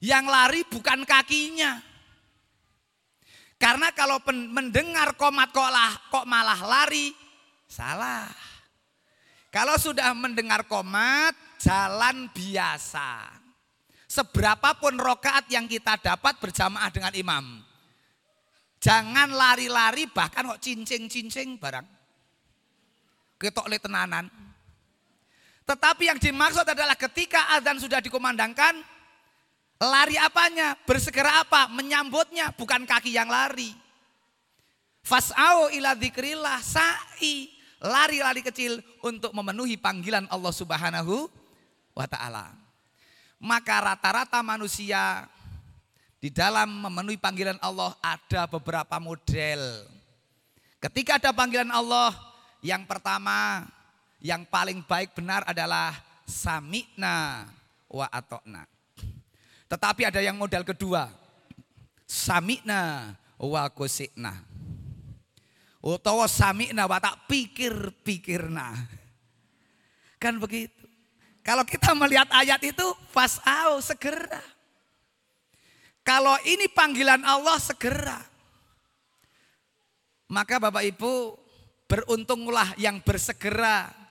Yang 0.00 0.24
lari 0.24 0.60
bukan 0.64 1.04
kakinya. 1.04 1.76
Karena 3.56 3.92
kalau 3.92 4.20
mendengar 4.28 5.16
komat 5.16 5.52
kok, 5.52 5.68
lah, 5.72 5.92
kok 6.12 6.28
malah 6.28 6.60
lari, 6.64 7.12
salah. 7.68 8.28
Kalau 9.48 9.76
sudah 9.80 10.12
mendengar 10.12 10.68
komat, 10.68 11.32
jalan 11.60 12.28
biasa. 12.32 13.32
Seberapapun 14.04 14.96
rokaat 15.00 15.48
yang 15.48 15.64
kita 15.68 15.96
dapat 16.00 16.36
berjamaah 16.40 16.88
dengan 16.92 17.12
imam. 17.16 17.44
Jangan 18.80 19.32
lari-lari 19.32 20.08
bahkan 20.08 20.44
kok 20.52 20.60
cincing-cincing 20.60 21.56
barang. 21.56 21.88
Ketok 23.40 23.68
le 23.68 23.76
tenanan. 23.80 24.45
Tetapi 25.66 26.14
yang 26.14 26.18
dimaksud 26.22 26.62
adalah 26.62 26.94
ketika 26.94 27.58
azan 27.58 27.82
sudah 27.82 27.98
dikumandangkan, 27.98 28.78
lari 29.82 30.14
apanya? 30.14 30.78
Bersegera 30.86 31.42
apa? 31.42 31.66
Menyambutnya, 31.74 32.54
bukan 32.54 32.86
kaki 32.86 33.10
yang 33.10 33.26
lari. 33.26 33.74
Fas'au 35.02 35.70
ila 35.74 35.98
dzikrillah 35.98 36.62
sa'i 36.62 37.50
lari-lari 37.82 38.42
kecil 38.42 38.82
untuk 39.02 39.30
memenuhi 39.34 39.78
panggilan 39.78 40.26
Allah 40.30 40.54
Subhanahu 40.54 41.30
wa 41.94 42.06
taala. 42.06 42.54
Maka 43.42 43.92
rata-rata 43.92 44.40
manusia 44.40 45.28
di 46.16 46.32
dalam 46.32 46.88
memenuhi 46.88 47.20
panggilan 47.20 47.60
Allah 47.62 47.94
ada 48.00 48.48
beberapa 48.48 48.96
model. 48.98 49.86
Ketika 50.80 51.22
ada 51.22 51.30
panggilan 51.30 51.70
Allah, 51.70 52.10
yang 52.64 52.82
pertama 52.88 53.62
yang 54.26 54.42
paling 54.50 54.82
baik 54.82 55.14
benar 55.14 55.46
adalah 55.46 55.94
sami'na 56.26 57.46
wa 57.86 58.06
atokna. 58.10 58.66
Tetapi 59.70 60.02
ada 60.10 60.18
yang 60.18 60.34
model 60.34 60.66
kedua, 60.66 61.06
sami'na 62.02 63.14
wa 63.38 63.62
kusikna. 63.70 64.34
Utawa 65.78 66.26
sami'na 66.26 66.90
wa 66.90 66.98
tak 66.98 67.30
pikir-pikirna. 67.30 68.74
Kan 70.18 70.42
begitu. 70.42 70.74
Kalau 71.46 71.62
kita 71.62 71.94
melihat 71.94 72.26
ayat 72.34 72.58
itu, 72.66 72.86
fas'au 73.14 73.78
segera. 73.78 74.42
Kalau 76.02 76.34
ini 76.42 76.66
panggilan 76.66 77.22
Allah 77.22 77.62
segera. 77.62 78.18
Maka 80.26 80.58
Bapak 80.58 80.82
Ibu 80.82 81.38
beruntunglah 81.86 82.74
yang 82.82 82.98
bersegera 82.98 84.05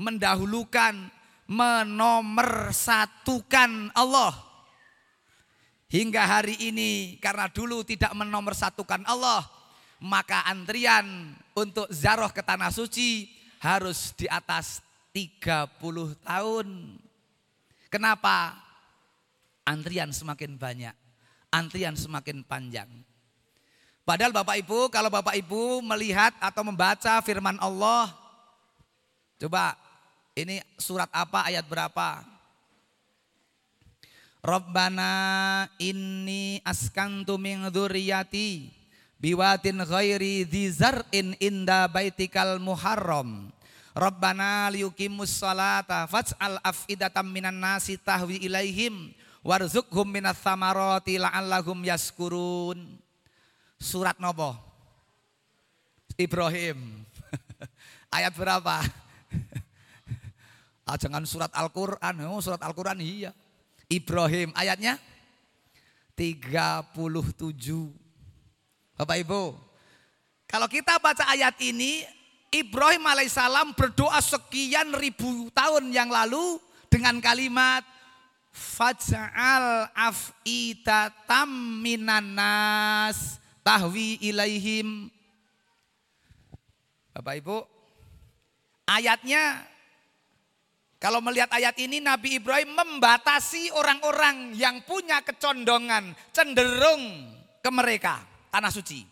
mendahulukan, 0.00 1.12
menomorsatukan 1.44 3.92
Allah. 3.92 4.32
Hingga 5.92 6.24
hari 6.24 6.56
ini 6.72 7.20
karena 7.20 7.52
dulu 7.52 7.84
tidak 7.84 8.16
menomorsatukan 8.16 9.04
Allah, 9.04 9.44
maka 10.00 10.40
antrian 10.48 11.36
untuk 11.52 11.84
zaroh 11.92 12.32
ke 12.32 12.40
tanah 12.40 12.72
suci 12.72 13.28
harus 13.60 14.16
di 14.16 14.24
atas 14.30 14.80
30 15.12 16.16
tahun. 16.24 16.96
Kenapa? 17.92 18.56
Antrian 19.66 20.14
semakin 20.14 20.56
banyak, 20.56 20.94
antrian 21.52 21.98
semakin 21.98 22.46
panjang. 22.46 22.88
Padahal 24.06 24.32
Bapak 24.32 24.56
Ibu, 24.62 24.88
kalau 24.88 25.10
Bapak 25.12 25.36
Ibu 25.36 25.84
melihat 25.84 26.32
atau 26.38 26.62
membaca 26.64 27.20
firman 27.22 27.58
Allah, 27.60 28.14
coba 29.38 29.76
ini 30.42 30.64
surat 30.80 31.08
apa, 31.12 31.48
ayat 31.48 31.64
berapa? 31.68 32.24
Rabbana 34.40 35.12
inni 35.76 36.64
askantu 36.64 37.36
min 37.36 37.68
dzurriyyati 37.68 38.72
biwatin 39.20 39.84
ghairi 39.84 40.48
dzar'in 40.48 41.36
inda 41.36 41.84
baitikal 41.92 42.56
muharram. 42.56 43.52
Rabbana 43.92 44.72
liyuqimus 44.72 45.44
salata 45.44 46.08
faj'al 46.08 46.56
af'idatam 46.64 47.28
minan 47.28 47.60
nasi 47.60 48.00
tahwi 48.00 48.40
ilaihim 48.40 49.12
warzuqhum 49.44 50.08
minas 50.08 50.40
samarati 50.40 51.20
la'allahum 51.20 51.84
yaskurun. 51.84 52.80
Surat 53.76 54.16
nopo? 54.16 54.56
Ibrahim. 56.16 57.04
Ayat 58.16 58.32
berapa? 58.36 58.84
Ah, 60.90 60.98
jangan 60.98 61.22
surat 61.22 61.52
Al-Quran. 61.54 62.14
Oh, 62.26 62.42
surat 62.42 62.58
Al-Quran 62.58 62.98
iya. 62.98 63.30
Ibrahim 63.86 64.50
ayatnya 64.58 64.98
37. 66.18 66.92
Bapak 68.98 69.16
Ibu, 69.24 69.56
kalau 70.50 70.68
kita 70.68 70.98
baca 71.00 71.24
ayat 71.30 71.56
ini, 71.62 72.04
Ibrahim 72.50 73.06
alaihissalam 73.06 73.72
berdoa 73.78 74.18
sekian 74.18 74.92
ribu 74.98 75.46
tahun 75.54 75.94
yang 75.94 76.10
lalu 76.10 76.58
dengan 76.90 77.22
kalimat 77.22 77.86
Faj'al 78.50 79.94
af'itatam 79.94 81.48
minanas 81.80 83.38
tahwi 83.62 84.18
ilaihim. 84.18 85.06
Bapak 87.14 87.38
Ibu, 87.38 87.58
ayatnya 88.90 89.62
kalau 91.00 91.24
melihat 91.24 91.48
ayat 91.56 91.80
ini 91.80 91.96
Nabi 91.96 92.36
Ibrahim 92.36 92.76
membatasi 92.76 93.72
orang-orang 93.72 94.52
yang 94.52 94.84
punya 94.84 95.24
kecondongan 95.24 96.12
cenderung 96.28 97.24
ke 97.64 97.70
mereka 97.72 98.20
tanah 98.52 98.68
suci. 98.68 99.08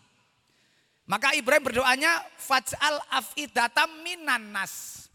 Maka 1.09 1.33
Ibrahim 1.33 1.65
berdoanya 1.65 2.21
faj'al 2.37 3.01
afidatam 3.09 4.05
minan 4.05 4.53
nas. 4.53 5.09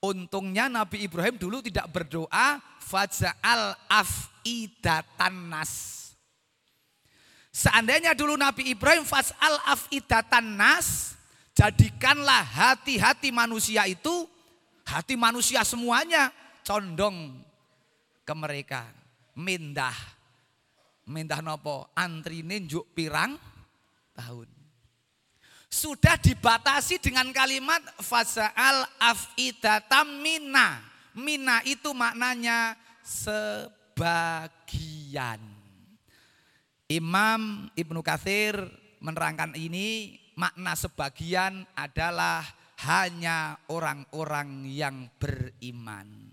Untungnya 0.00 0.72
Nabi 0.72 1.04
Ibrahim 1.04 1.36
dulu 1.36 1.60
tidak 1.60 1.92
berdoa 1.92 2.56
faj'al 2.80 3.76
afidatan 3.92 5.52
nas. 5.52 5.72
Seandainya 7.52 8.16
dulu 8.16 8.40
Nabi 8.40 8.72
Ibrahim 8.72 9.04
faj'al 9.04 9.60
afidatan 9.68 10.56
nas, 10.56 11.12
jadikanlah 11.52 12.40
hati-hati 12.48 13.28
manusia 13.28 13.84
itu 13.84 14.24
Hati 14.86 15.18
manusia 15.18 15.66
semuanya 15.66 16.30
condong 16.62 17.42
ke 18.22 18.34
mereka. 18.38 18.86
Mindah. 19.34 19.94
Mindah 21.06 21.42
nopo? 21.42 21.90
Antri 21.98 22.46
ninjuk 22.46 22.94
pirang 22.94 23.34
tahun. 24.14 24.46
Sudah 25.66 26.14
dibatasi 26.16 27.02
dengan 27.02 27.28
kalimat 27.34 27.82
fasa'al 27.98 28.86
af'idatam 29.02 30.22
mina. 30.22 30.80
Mina 31.12 31.60
itu 31.66 31.90
maknanya 31.90 32.78
sebagian. 33.02 34.38
Imam 36.86 37.66
Ibnu 37.74 37.98
Kathir 38.06 38.54
menerangkan 39.02 39.58
ini 39.58 40.16
makna 40.38 40.78
sebagian 40.78 41.66
adalah 41.74 42.46
hanya 42.84 43.56
orang-orang 43.72 44.68
yang 44.68 45.08
beriman. 45.16 46.28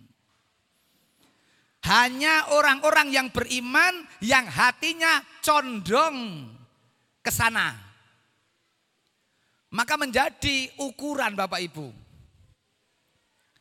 Hanya 1.84 2.56
orang-orang 2.56 3.12
yang 3.12 3.28
beriman 3.32 4.08
yang 4.24 4.48
hatinya 4.48 5.24
condong 5.44 6.48
ke 7.20 7.32
sana. 7.32 7.76
Maka 9.74 9.96
menjadi 10.00 10.72
ukuran 10.80 11.36
Bapak 11.36 11.60
Ibu. 11.60 11.88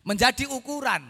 Menjadi 0.06 0.46
ukuran. 0.50 1.02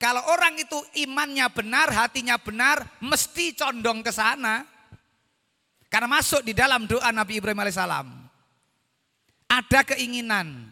Kalau 0.00 0.24
orang 0.32 0.56
itu 0.56 0.80
imannya 1.04 1.52
benar, 1.52 1.92
hatinya 1.92 2.40
benar, 2.40 2.80
mesti 3.04 3.52
condong 3.52 4.00
ke 4.00 4.08
sana. 4.08 4.64
Karena 5.92 6.08
masuk 6.08 6.40
di 6.40 6.56
dalam 6.56 6.88
doa 6.88 7.12
Nabi 7.12 7.36
Ibrahim 7.36 7.60
alaihissalam 7.60 8.19
ada 9.50 9.80
keinginan. 9.82 10.70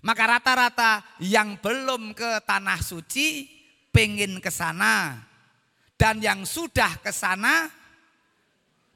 Maka 0.00 0.36
rata-rata 0.36 1.04
yang 1.20 1.60
belum 1.60 2.16
ke 2.16 2.40
tanah 2.48 2.80
suci 2.80 3.48
pengen 3.92 4.40
ke 4.40 4.48
sana. 4.48 5.20
Dan 5.94 6.24
yang 6.24 6.48
sudah 6.48 7.00
ke 7.04 7.12
sana 7.12 7.68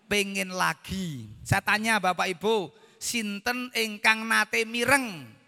pengen 0.08 0.52
lagi. 0.56 1.28
Saya 1.44 1.62
tanya 1.62 2.00
Bapak 2.00 2.28
Ibu, 2.32 2.72
sinten 2.98 3.70
ingkang 3.72 4.26
nate 4.26 4.66
mireng 4.66 5.38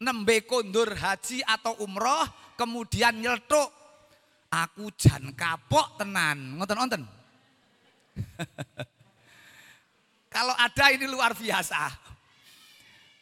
nembe 0.00 0.44
kondur 0.44 0.92
haji 0.92 1.40
atau 1.44 1.76
umroh 1.80 2.24
kemudian 2.56 3.16
nyeltuk 3.16 3.68
aku 4.52 4.92
jan 4.96 5.32
kapok 5.32 5.96
tenan 6.00 6.60
ngoten 6.60 6.76
ngonten 6.76 7.02
kalau 10.34 10.52
ada 10.52 10.84
ini 10.92 11.08
luar 11.08 11.32
biasa 11.32 11.88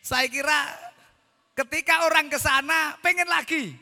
saya 0.05 0.29
kira 0.29 0.69
ketika 1.57 2.05
orang 2.05 2.29
ke 2.29 2.37
sana 2.37 3.01
pengen 3.01 3.25
lagi. 3.25 3.73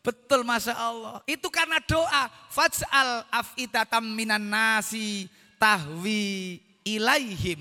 Betul 0.00 0.48
Masya 0.48 0.72
Allah. 0.72 1.20
Itu 1.28 1.52
karena 1.52 1.76
doa. 1.84 2.32
Faj'al 2.48 3.28
af'idatam 3.28 4.00
minan 4.00 4.48
nasi 4.48 5.28
tahwi 5.60 6.56
ilaihim. 6.88 7.60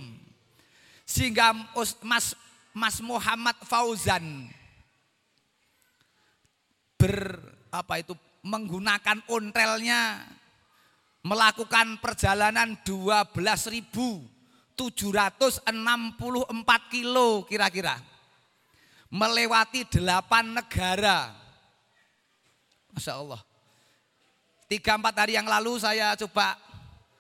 Sehingga 1.04 1.52
Mas, 2.00 2.32
Mas 2.72 3.04
Muhammad 3.04 3.60
Fauzan 3.68 4.48
ber 6.96 7.36
apa 7.68 8.00
itu 8.00 8.16
menggunakan 8.48 9.20
ontelnya 9.28 10.24
melakukan 11.28 12.00
perjalanan 12.00 12.80
12 12.88 13.36
ribu 13.68 14.24
764 14.76 15.66
kilo 16.94 17.46
kira-kira. 17.46 17.98
Melewati 19.14 19.86
delapan 19.86 20.58
negara. 20.58 21.34
Masya 22.94 23.14
Allah. 23.14 23.42
Tiga 24.66 24.98
empat 24.98 25.14
hari 25.14 25.38
yang 25.38 25.46
lalu 25.46 25.78
saya 25.78 26.18
coba 26.18 26.58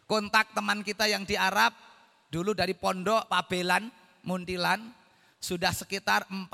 kontak 0.09 0.53
teman 0.57 0.81
kita 0.81 1.05
yang 1.05 1.21
di 1.21 1.37
Arab. 1.37 1.73
Dulu 2.33 2.57
dari 2.57 2.73
pondok 2.73 3.29
Pabelan, 3.29 3.93
Muntilan. 4.25 4.81
Sudah 5.37 5.69
sekitar 5.69 6.25
45 6.29 6.49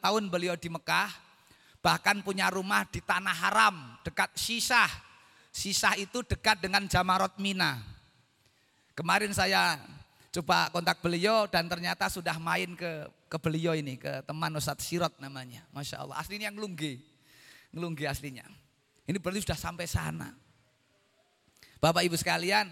tahun 0.00 0.22
beliau 0.32 0.56
di 0.56 0.72
Mekah. 0.72 1.12
Bahkan 1.84 2.24
punya 2.24 2.48
rumah 2.48 2.88
di 2.88 3.04
Tanah 3.04 3.36
Haram 3.36 4.00
dekat 4.00 4.32
Sisah. 4.32 4.88
Sisah 5.52 5.92
itu 6.00 6.24
dekat 6.24 6.64
dengan 6.64 6.88
Jamarot 6.88 7.36
Mina. 7.36 7.84
Kemarin 8.96 9.34
saya 9.36 9.76
coba 10.34 10.66
kontak 10.74 10.98
beliau 10.98 11.46
dan 11.46 11.70
ternyata 11.70 12.10
sudah 12.10 12.34
main 12.42 12.74
ke 12.74 13.06
ke 13.30 13.36
beliau 13.38 13.70
ini 13.70 13.94
ke 13.94 14.26
teman 14.26 14.50
Ustadz 14.58 14.82
Sirot 14.82 15.14
namanya. 15.22 15.62
Masya 15.70 16.02
Allah. 16.02 16.18
Aslinya 16.18 16.50
ngelunggi 16.50 16.98
ngelunggi 17.74 18.04
aslinya. 18.06 18.46
Ini 19.04 19.18
berarti 19.18 19.46
sudah 19.46 19.58
sampai 19.58 19.86
sana. 19.86 20.30
Bapak 21.82 22.06
Ibu 22.06 22.16
sekalian. 22.16 22.70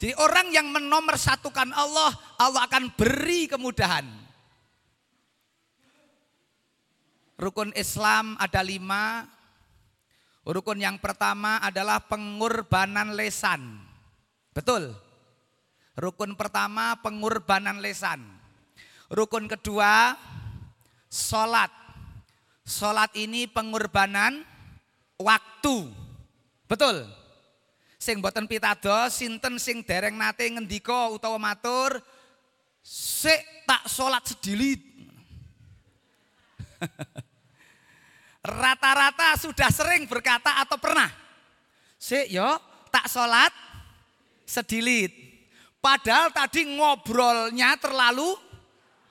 Jadi 0.00 0.16
orang 0.16 0.48
yang 0.48 0.72
menomorsatukan 0.72 1.76
Allah 1.76 2.12
Allah 2.40 2.64
akan 2.64 2.96
beri 2.96 3.44
kemudahan. 3.44 4.08
Rukun 7.40 7.72
Islam 7.76 8.36
ada 8.40 8.60
lima. 8.64 9.28
Rukun 10.44 10.80
yang 10.80 10.96
pertama 11.00 11.60
adalah 11.60 12.00
pengorbanan 12.00 13.12
lesan. 13.12 13.80
Betul? 14.56 15.09
Rukun 16.00 16.32
pertama 16.32 16.96
pengorbanan 17.04 17.84
lesan. 17.84 18.24
Rukun 19.12 19.44
kedua 19.52 20.16
sholat. 21.12 21.68
Sholat 22.64 23.12
ini 23.20 23.44
pengorbanan 23.44 24.40
waktu. 25.20 25.92
Betul? 26.64 27.04
Sing 28.00 28.24
boten 28.24 28.48
pitados 28.48 29.20
sinten 29.20 29.60
sing 29.60 29.84
dereng 29.84 30.16
nate 30.16 30.48
ngendika 30.48 31.12
utawa 31.12 31.36
matur 31.36 32.00
sik 32.80 33.68
tak 33.68 33.84
sholat 33.84 34.24
sedilit. 34.24 34.80
Rata-rata 38.40 39.36
sudah 39.36 39.68
sering 39.68 40.08
berkata 40.08 40.64
atau 40.64 40.80
pernah. 40.80 41.12
Sik 42.00 42.32
yo 42.32 42.56
tak 42.88 43.04
sholat 43.04 43.52
sedilit. 44.48 45.29
Padahal 45.80 46.28
tadi 46.28 46.76
ngobrolnya 46.76 47.72
terlalu 47.80 48.36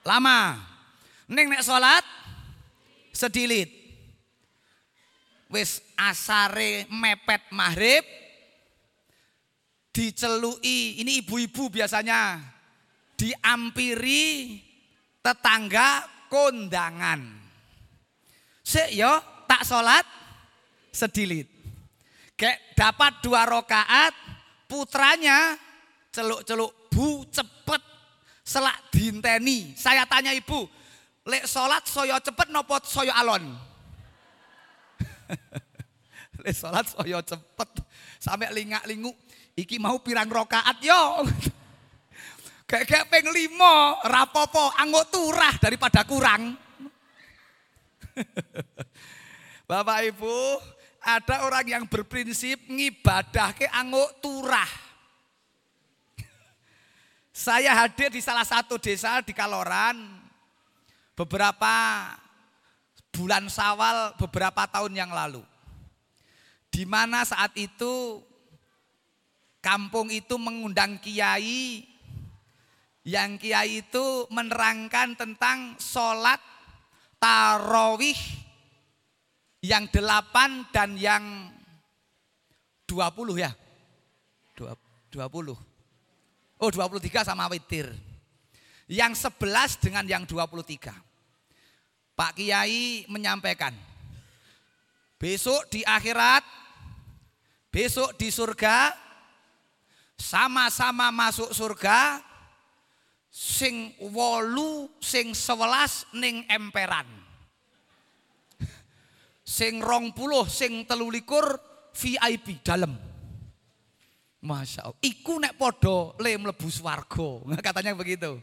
lama. 0.06 0.54
Neng 1.26 1.50
nek 1.50 1.66
sholat 1.66 2.06
sedilit. 3.10 3.66
Wis 5.50 5.82
asare 5.98 6.86
mepet 6.94 7.50
maghrib 7.50 8.06
dicelui, 9.90 11.02
ini 11.02 11.18
ibu-ibu 11.18 11.66
biasanya 11.74 12.38
diampiri 13.18 14.54
tetangga 15.18 16.06
kondangan. 16.30 17.18
Sik 18.62 18.94
yo 18.94 19.10
tak 19.50 19.66
sholat 19.66 20.06
sedilit. 20.94 21.50
Kayak 22.38 22.62
dapat 22.78 23.12
dua 23.20 23.42
rokaat, 23.44 24.14
putranya 24.70 25.58
celuk-celuk 26.10 26.90
bu 26.90 27.24
cepet 27.30 27.82
selak 28.42 28.78
dinteni. 28.90 29.74
Saya 29.78 30.06
tanya 30.06 30.34
ibu, 30.34 30.66
lek 31.26 31.46
sholat 31.46 31.86
soyo 31.86 32.18
cepet 32.18 32.50
nopo 32.50 32.78
soyo 32.82 33.14
alon? 33.14 33.54
lek 36.42 36.54
sholat 36.54 36.86
soyo 36.86 37.18
cepet 37.22 37.70
sampai 38.18 38.50
lingak 38.50 38.84
lingu 38.90 39.14
Iki 39.60 39.76
mau 39.76 40.00
pirang 40.00 40.30
rokaat 40.30 40.78
yo. 40.80 41.20
Kayak 42.70 43.10
peng 43.10 43.26
limo, 43.34 43.98
rapopo, 44.06 44.70
anggot 44.78 45.10
turah 45.10 45.58
daripada 45.58 46.06
kurang. 46.06 46.54
Bapak 49.70 49.98
Ibu, 50.06 50.38
ada 51.02 51.50
orang 51.50 51.66
yang 51.66 51.84
berprinsip 51.90 52.70
ngibadah 52.70 53.58
ke 53.58 53.66
anggot 53.74 54.22
turah. 54.22 54.70
Saya 57.40 57.72
hadir 57.72 58.12
di 58.12 58.20
salah 58.20 58.44
satu 58.44 58.76
desa 58.76 59.24
di 59.24 59.32
Kaloran 59.32 59.96
beberapa 61.16 61.72
bulan 63.08 63.48
Sawal 63.48 64.12
beberapa 64.20 64.68
tahun 64.68 64.92
yang 64.92 65.08
lalu. 65.08 65.40
Di 66.68 66.84
mana 66.84 67.24
saat 67.24 67.56
itu 67.56 68.20
Kampung 69.64 70.12
itu 70.12 70.36
mengundang 70.36 71.00
kiai 71.00 71.84
yang 73.08 73.40
kiai 73.40 73.84
itu 73.84 74.28
menerangkan 74.28 75.16
tentang 75.16 75.80
sholat 75.80 76.40
tarawih 77.20 78.16
yang 79.64 79.84
delapan 79.88 80.64
dan 80.72 80.96
yang 80.96 81.24
dua 82.84 83.08
puluh 83.12 83.40
ya. 83.40 83.52
Dua 85.08 85.28
puluh. 85.32 85.69
Oh 86.60 86.68
dua 86.68 86.86
puluh 86.86 87.00
tiga 87.00 87.24
sama 87.24 87.48
witir. 87.48 87.88
Yang 88.90 89.24
sebelas 89.26 89.80
dengan 89.80 90.04
yang 90.04 90.28
dua 90.28 90.44
puluh 90.44 90.64
tiga. 90.64 90.92
Pak 92.12 92.36
Kiai 92.36 93.08
menyampaikan. 93.08 93.72
Besok 95.16 95.68
di 95.72 95.84
akhirat, 95.84 96.44
besok 97.72 98.16
di 98.16 98.32
surga, 98.32 98.92
sama-sama 100.20 101.08
masuk 101.08 101.48
surga 101.56 102.20
sing 103.32 103.96
wolu 104.12 104.90
sing 105.00 105.32
sewelas 105.32 106.04
ning 106.12 106.44
emperan 106.50 107.06
sing 109.40 109.78
rong 109.80 110.10
puluh 110.12 110.44
sing 110.50 110.84
telulikur 110.84 111.56
VIP 111.94 112.60
dalam 112.60 112.92
Masya 114.40 114.88
Allah 114.88 115.00
iku 115.04 115.36
nek 115.36 115.56
podo 115.56 116.16
le 116.20 116.36
mlebu 116.40 116.68
swarga 116.72 117.44
katanya 117.66 117.92
begitu 117.92 118.40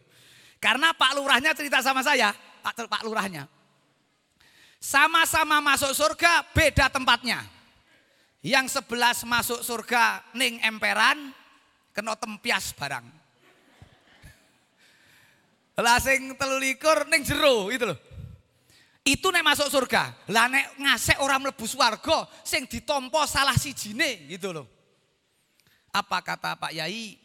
karena 0.62 0.94
Pak 0.94 1.12
Lurahnya 1.18 1.58
cerita 1.58 1.82
sama 1.82 2.06
saya 2.06 2.34
Pak, 2.62 2.86
Pak 2.86 3.02
Lurahnya 3.06 3.50
sama-sama 4.78 5.58
masuk 5.60 5.92
surga 5.94 6.46
beda 6.54 6.90
tempatnya 6.94 7.42
yang 8.46 8.70
sebelas 8.70 9.26
masuk 9.26 9.66
surga 9.66 10.22
ning 10.38 10.62
emperan 10.62 11.34
kena 11.92 12.14
tempias 12.14 12.70
barang. 12.78 13.04
Lah 15.84 15.98
sing 15.98 16.38
telulikur 16.38 17.10
ning 17.10 17.26
jero 17.26 17.74
itu 17.74 17.90
loh. 17.90 17.98
Itu 19.02 19.34
nek 19.34 19.42
masuk 19.42 19.66
surga. 19.72 20.14
Lah 20.30 20.46
nek 20.52 20.78
ngasek 20.78 21.18
orang 21.26 21.50
mlebu 21.50 21.66
swarga 21.66 22.30
sing 22.46 22.70
ditompo 22.70 23.26
salah 23.26 23.58
sijine 23.58 24.30
gitu 24.30 24.54
loh. 24.54 24.77
Apa 25.98 26.22
kata 26.22 26.54
Pak 26.62 26.74
Yai? 26.78 27.18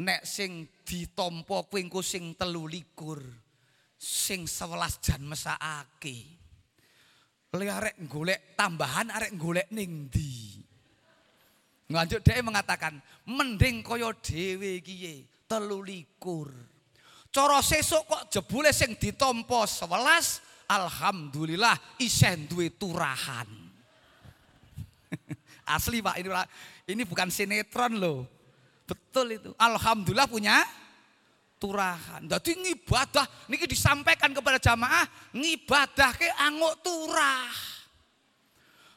Nek 0.00 0.24
sing 0.24 0.80
ditompo 0.80 1.68
kuwi 1.68 1.84
engko 1.84 2.00
sing 2.00 2.32
telulikur. 2.32 3.20
Sing 3.96 4.48
sewelas 4.48 5.00
jan 5.04 5.24
mesakake. 5.24 6.16
Le 7.56 7.64
arek 7.72 7.96
golek 8.04 8.52
tambahan 8.56 9.08
arek 9.12 9.32
golek 9.40 9.68
ning 9.72 10.08
ndi? 10.08 10.60
Lanjut 11.88 12.20
dia 12.20 12.42
mengatakan, 12.42 12.98
mending 13.30 13.80
koyo 13.80 14.12
dewe 14.20 14.82
kiye 14.82 15.24
telulikur. 15.46 16.50
Coro 17.30 17.60
sesuk 17.62 18.04
kok 18.08 18.26
jebule 18.32 18.72
sing 18.74 18.98
ditompo 18.98 19.64
sewelas, 19.68 20.42
alhamdulillah 20.66 21.76
isen 22.02 22.48
duwe 22.50 22.74
turahan. 22.74 23.46
Asli 25.76 26.02
Pak, 26.02 26.16
ini 26.18 26.28
ini 26.86 27.02
bukan 27.02 27.28
sinetron 27.30 27.98
loh. 27.98 28.22
Betul 28.86 29.42
itu. 29.42 29.50
Alhamdulillah 29.58 30.30
punya 30.30 30.62
turahan. 31.58 32.22
Jadi 32.22 32.54
ngibadah 32.62 33.26
niki 33.50 33.66
disampaikan 33.66 34.30
kepada 34.30 34.62
jamaah 34.62 35.04
ngibadah 35.34 36.10
ke 36.14 36.30
anguk 36.38 36.74
turah. 36.86 37.50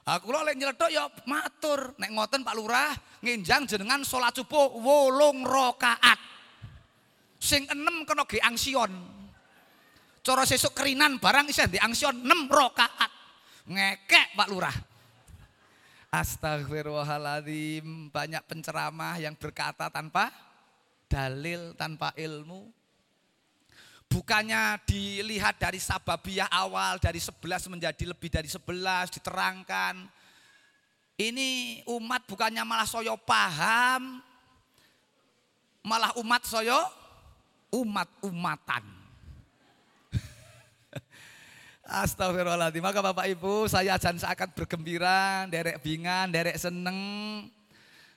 Aku 0.10 0.34
lho 0.34 0.42
lek 0.42 0.58
nyeletuk 0.58 0.90
ya 0.90 1.06
matur, 1.30 1.94
nek 2.02 2.10
ngoten 2.10 2.42
Pak 2.42 2.56
Lurah 2.58 2.90
nginjang 3.22 3.70
jenengan 3.70 4.02
salat 4.02 4.34
subuh 4.34 4.74
wolung 4.82 5.46
rakaat. 5.46 6.18
Sing 7.38 7.70
enem 7.70 8.06
kena 8.10 8.26
ge 8.26 8.42
angsion. 8.42 8.90
Cara 10.26 10.44
sesuk 10.46 10.74
kerinan 10.74 11.22
barang 11.22 11.48
isih 11.50 11.70
di 11.70 11.78
angsion 11.78 12.12
6 12.12 12.26
rakaat. 12.50 13.12
Ngekek 13.70 14.34
Pak 14.34 14.48
Lurah. 14.50 14.89
Astagfirullahaladzim, 16.10 18.10
banyak 18.10 18.42
penceramah 18.50 19.22
yang 19.22 19.38
berkata 19.38 19.94
tanpa 19.94 20.34
dalil, 21.06 21.78
tanpa 21.78 22.10
ilmu. 22.18 22.66
Bukannya 24.10 24.82
dilihat 24.90 25.62
dari 25.62 25.78
sababiyah 25.78 26.50
awal 26.50 26.98
dari 26.98 27.22
11 27.22 27.70
menjadi 27.70 28.10
lebih 28.10 28.34
dari 28.34 28.50
11 28.50 29.22
diterangkan. 29.22 30.10
Ini 31.14 31.50
umat 31.86 32.26
bukannya 32.26 32.66
malah 32.66 32.90
soyo 32.90 33.14
paham. 33.14 34.18
Malah 35.86 36.18
umat 36.18 36.42
soyo 36.42 36.90
umat-umatan. 37.70 38.99
Astagfirullahaladzim. 41.90 42.86
Maka 42.86 43.02
Bapak 43.02 43.26
Ibu 43.26 43.66
saya 43.66 43.98
akan 43.98 44.22
seakan 44.22 44.54
bergembira, 44.54 45.50
derek 45.50 45.82
bingan, 45.82 46.30
derek 46.30 46.54
seneng. 46.62 46.96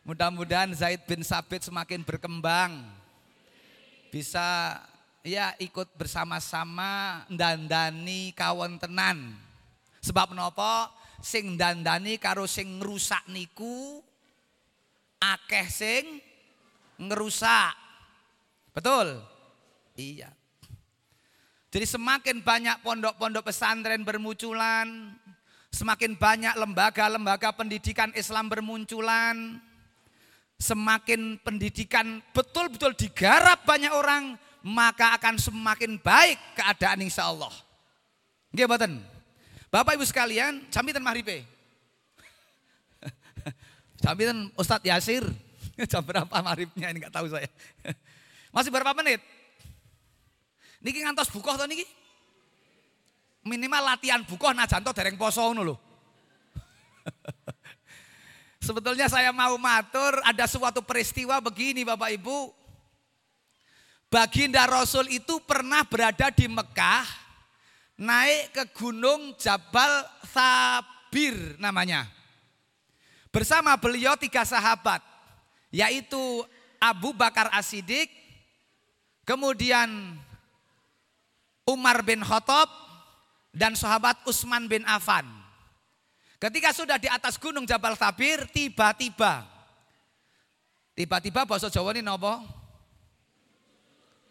Mudah-mudahan 0.04 0.76
Zaid 0.76 1.08
bin 1.08 1.24
Sabit 1.24 1.64
semakin 1.64 2.04
berkembang. 2.04 2.84
Bisa 4.12 4.76
ya 5.24 5.56
ikut 5.56 5.88
bersama-sama 5.96 7.24
dandani 7.32 8.36
kawan 8.36 8.76
tenan. 8.76 9.40
Sebab 10.04 10.36
nopo 10.36 10.92
sing 11.24 11.56
dandani 11.56 12.20
karo 12.20 12.44
sing 12.44 12.76
ngerusak 12.76 13.24
niku 13.32 14.04
akeh 15.16 15.66
sing 15.72 16.04
ngerusak. 17.00 17.72
Betul? 18.76 19.16
Iya. 19.96 20.41
Jadi 21.72 21.88
semakin 21.88 22.44
banyak 22.44 22.84
pondok-pondok 22.84 23.48
pesantren 23.48 24.04
bermunculan, 24.04 25.16
Semakin 25.72 26.20
banyak 26.20 26.52
lembaga-lembaga 26.60 27.48
pendidikan 27.56 28.12
Islam 28.12 28.52
bermunculan, 28.52 29.56
semakin 30.60 31.40
pendidikan 31.40 32.20
betul-betul 32.36 32.92
digarap 32.92 33.64
banyak 33.64 33.88
orang, 33.88 34.36
maka 34.60 35.16
akan 35.16 35.40
semakin 35.40 35.96
baik 35.96 36.36
keadaan 36.60 37.00
insya 37.00 37.32
Allah. 37.32 37.48
Nggih 38.52 38.68
mboten? 38.68 38.92
Bapak 39.72 39.96
Ibu 39.96 40.04
sekalian, 40.04 40.60
jamitan 40.68 41.00
mahribe. 41.00 41.40
jamitan 44.04 44.52
Ustadz 44.60 44.84
Yasir. 44.84 45.24
Jam 45.90 46.04
berapa 46.04 46.28
mahribnya 46.28 46.92
ini 46.92 47.00
nggak 47.00 47.16
tahu 47.16 47.32
saya. 47.32 47.48
Masih 48.54 48.68
berapa 48.68 48.92
menit? 48.92 49.24
Niki 50.82 50.98
ngantos 51.06 51.30
bukoh 51.30 51.54
to 51.54 51.64
niki? 51.70 51.86
Minimal 53.46 53.94
latihan 53.94 54.22
bukoh 54.26 54.50
najanto 54.50 54.90
dereng 54.90 55.18
poso 55.18 55.42
ngono 55.46 55.62
lho. 55.62 55.76
Sebetulnya 58.66 59.10
saya 59.10 59.34
mau 59.34 59.58
matur 59.58 60.22
ada 60.22 60.46
suatu 60.46 60.82
peristiwa 60.82 61.42
begini 61.42 61.82
Bapak 61.82 62.10
Ibu. 62.14 62.54
Baginda 64.06 64.68
Rasul 64.68 65.08
itu 65.10 65.40
pernah 65.42 65.82
berada 65.88 66.28
di 66.30 66.44
Mekah 66.44 67.06
naik 67.96 68.52
ke 68.52 68.64
gunung 68.76 69.34
Jabal 69.38 70.06
Sabir 70.26 71.56
namanya. 71.58 72.06
Bersama 73.32 73.72
beliau 73.80 74.12
tiga 74.20 74.44
sahabat, 74.44 75.00
yaitu 75.72 76.20
Abu 76.76 77.16
Bakar 77.16 77.48
Asidik, 77.56 78.12
kemudian 79.24 79.88
Umar 81.66 82.02
bin 82.02 82.22
Khattab, 82.26 82.82
dan 83.52 83.76
sahabat 83.76 84.24
Utsman 84.24 84.64
bin 84.66 84.82
Affan. 84.88 85.28
Ketika 86.40 86.74
sudah 86.74 86.98
di 86.98 87.06
atas 87.06 87.38
gunung 87.38 87.68
Jabal 87.68 87.94
Sabir, 87.94 88.48
tiba-tiba, 88.50 89.46
tiba-tiba 90.96 91.46
bahasa 91.46 91.70
Jawa 91.70 91.94
ini 91.94 92.02
nopo? 92.02 92.34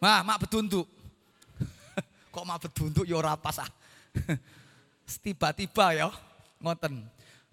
Wah, 0.02 0.26
mak 0.26 0.44
betunduk. 0.44 0.90
Kok 2.34 2.44
mau 2.44 2.58
bedunduk 2.58 3.06
ya 3.06 3.16
ora 3.22 3.38
pas 3.38 3.62
ah. 3.62 3.70
Tiba-tiba 5.24 5.94
ya, 5.96 6.10
ngoten. 6.60 7.06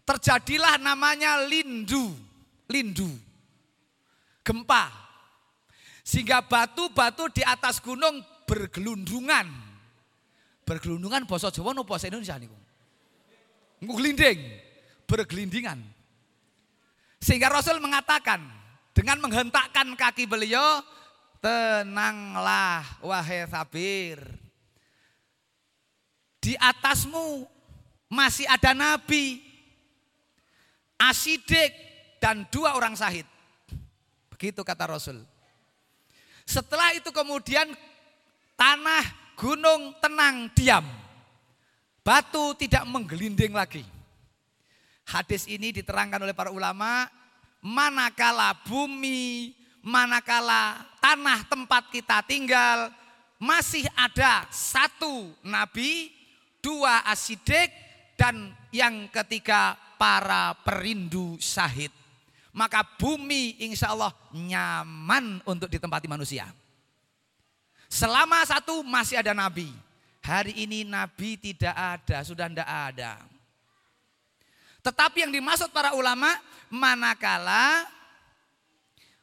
Terjadilah 0.03 0.81
namanya 0.81 1.45
lindu, 1.45 2.17
lindu. 2.67 3.12
Gempa. 4.41 4.88
Sehingga 6.01 6.41
batu-batu 6.41 7.29
di 7.29 7.45
atas 7.45 7.85
gunung 7.85 8.25
bergelundungan. 8.49 9.68
Bergelundungan 10.69 11.25
bahasa 11.25 11.49
Jawa 11.49 11.73
no 11.73 11.81
Indonesia 11.81 12.37
niku. 12.37 12.53
Nglinding, 13.81 14.41
bergelindingan. 15.09 15.81
Sehingga 17.25 17.49
Rasul 17.49 17.81
mengatakan 17.81 18.45
dengan 18.93 19.25
menghentakkan 19.25 19.89
kaki 19.97 20.29
beliau, 20.29 20.85
tenanglah 21.41 22.85
wahai 23.01 23.49
sabir 23.49 24.21
di 26.49 26.55
atasmu 26.57 27.45
masih 28.09 28.49
ada 28.49 28.73
nabi, 28.73 29.43
asidik, 30.97 31.71
dan 32.23 32.49
dua 32.49 32.73
orang 32.73 32.97
sahid. 32.97 33.29
Begitu 34.33 34.65
kata 34.65 34.89
Rasul. 34.89 35.21
Setelah 36.49 36.97
itu 36.97 37.13
kemudian 37.13 37.69
tanah, 38.57 39.05
gunung 39.38 39.94
tenang, 40.03 40.51
diam. 40.51 40.83
Batu 42.03 42.59
tidak 42.59 42.83
menggelinding 42.90 43.55
lagi. 43.55 43.87
Hadis 45.07 45.46
ini 45.46 45.70
diterangkan 45.70 46.20
oleh 46.20 46.35
para 46.35 46.51
ulama, 46.51 47.07
manakala 47.62 48.53
bumi, 48.66 49.55
manakala 49.81 50.83
tanah 50.98 51.46
tempat 51.46 51.88
kita 51.88 52.20
tinggal 52.27 52.90
masih 53.38 53.87
ada 53.94 54.44
satu 54.51 55.31
nabi, 55.46 56.11
dua 56.59 57.07
asidik, 57.07 57.70
dan 58.18 58.51
yang 58.74 59.07
ketiga 59.14 59.79
para 59.94 60.59
perindu 60.66 61.38
syahid. 61.38 61.94
Maka 62.51 62.83
bumi 62.83 63.62
insya 63.62 63.94
Allah 63.94 64.11
nyaman 64.35 65.38
untuk 65.46 65.70
ditempati 65.70 66.11
manusia. 66.11 66.51
Selama 67.88 68.44
satu 68.44 68.85
masih 68.85 69.18
ada 69.18 69.33
nabi. 69.33 69.72
Hari 70.20 70.53
ini 70.61 70.85
nabi 70.85 71.40
tidak 71.40 71.72
ada, 71.72 72.20
sudah 72.20 72.53
tidak 72.53 72.68
ada. 72.68 73.16
Tetapi 74.85 75.24
yang 75.24 75.33
dimaksud 75.33 75.72
para 75.72 75.96
ulama, 75.96 76.29
manakala 76.68 77.88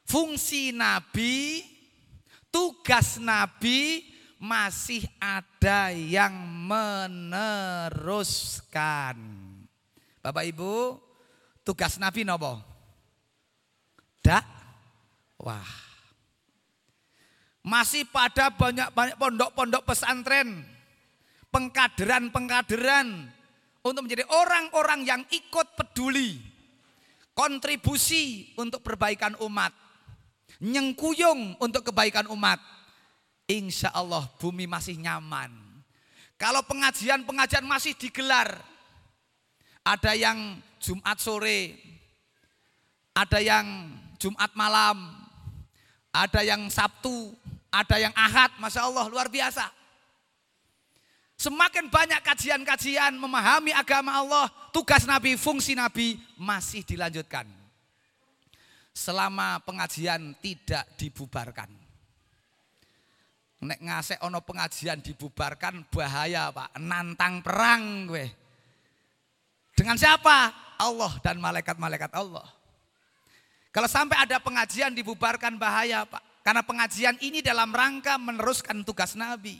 fungsi 0.02 0.74
nabi, 0.74 1.62
tugas 2.50 3.22
nabi 3.22 4.02
masih 4.36 5.06
ada 5.22 5.94
yang 5.94 6.34
meneruskan. 6.66 8.26
Bapak 10.20 10.42
Ibu, 10.42 10.98
tugas 11.62 12.02
Nabi 12.02 12.26
nopo? 12.26 12.58
Dak 14.20 14.42
wah. 15.38 15.85
Masih 17.66 18.06
pada 18.06 18.54
banyak-banyak 18.54 19.18
pondok-pondok 19.18 19.82
pesantren, 19.82 20.62
pengkaderan-pengkaderan. 21.50 23.34
Untuk 23.82 24.06
menjadi 24.06 24.26
orang-orang 24.26 25.06
yang 25.06 25.22
ikut 25.30 25.78
peduli, 25.78 26.42
kontribusi 27.34 28.50
untuk 28.58 28.82
perbaikan 28.82 29.38
umat, 29.38 29.70
nyengkuyung 30.58 31.54
untuk 31.62 31.90
kebaikan 31.90 32.26
umat. 32.34 32.58
Insya 33.46 33.94
Allah 33.94 34.26
bumi 34.42 34.66
masih 34.66 34.98
nyaman. 34.98 35.54
Kalau 36.34 36.66
pengajian-pengajian 36.66 37.62
masih 37.62 37.94
digelar, 37.94 38.58
ada 39.86 40.12
yang 40.18 40.58
Jumat 40.82 41.22
sore, 41.22 41.78
ada 43.14 43.38
yang 43.38 43.94
Jumat 44.18 44.50
malam, 44.58 45.14
ada 46.10 46.42
yang 46.42 46.66
Sabtu, 46.66 47.38
ada 47.82 47.96
yang 48.00 48.14
Ahad, 48.16 48.56
Masya 48.56 48.88
Allah 48.88 49.04
luar 49.12 49.28
biasa. 49.28 49.68
Semakin 51.36 51.92
banyak 51.92 52.24
kajian-kajian 52.24 53.12
memahami 53.20 53.68
agama 53.76 54.16
Allah, 54.16 54.48
tugas 54.72 55.04
Nabi, 55.04 55.36
fungsi 55.36 55.76
Nabi 55.76 56.16
masih 56.40 56.80
dilanjutkan. 56.80 57.44
Selama 58.96 59.60
pengajian 59.60 60.32
tidak 60.40 60.88
dibubarkan. 60.96 61.68
Nek 63.56 63.80
ngasek 63.84 64.20
ono 64.24 64.40
pengajian 64.40 65.04
dibubarkan 65.04 65.84
bahaya 65.92 66.48
pak, 66.48 66.72
nantang 66.80 67.44
perang 67.44 68.08
gue. 68.08 68.26
Dengan 69.76 70.00
siapa? 70.00 70.52
Allah 70.80 71.12
dan 71.20 71.36
malaikat-malaikat 71.36 72.16
Allah. 72.16 72.48
Kalau 73.68 73.88
sampai 73.92 74.16
ada 74.16 74.40
pengajian 74.40 74.96
dibubarkan 74.96 75.60
bahaya 75.60 76.08
pak. 76.08 76.24
Karena 76.46 76.62
pengajian 76.62 77.18
ini 77.26 77.42
dalam 77.42 77.74
rangka 77.74 78.14
meneruskan 78.22 78.86
tugas 78.86 79.18
Nabi. 79.18 79.58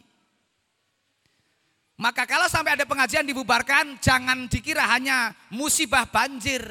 Maka 1.98 2.22
kalau 2.30 2.46
sampai 2.46 2.78
ada 2.78 2.86
pengajian 2.86 3.26
dibubarkan, 3.26 3.98
jangan 3.98 4.46
dikira 4.46 4.86
hanya 4.94 5.34
musibah 5.50 6.06
banjir. 6.06 6.62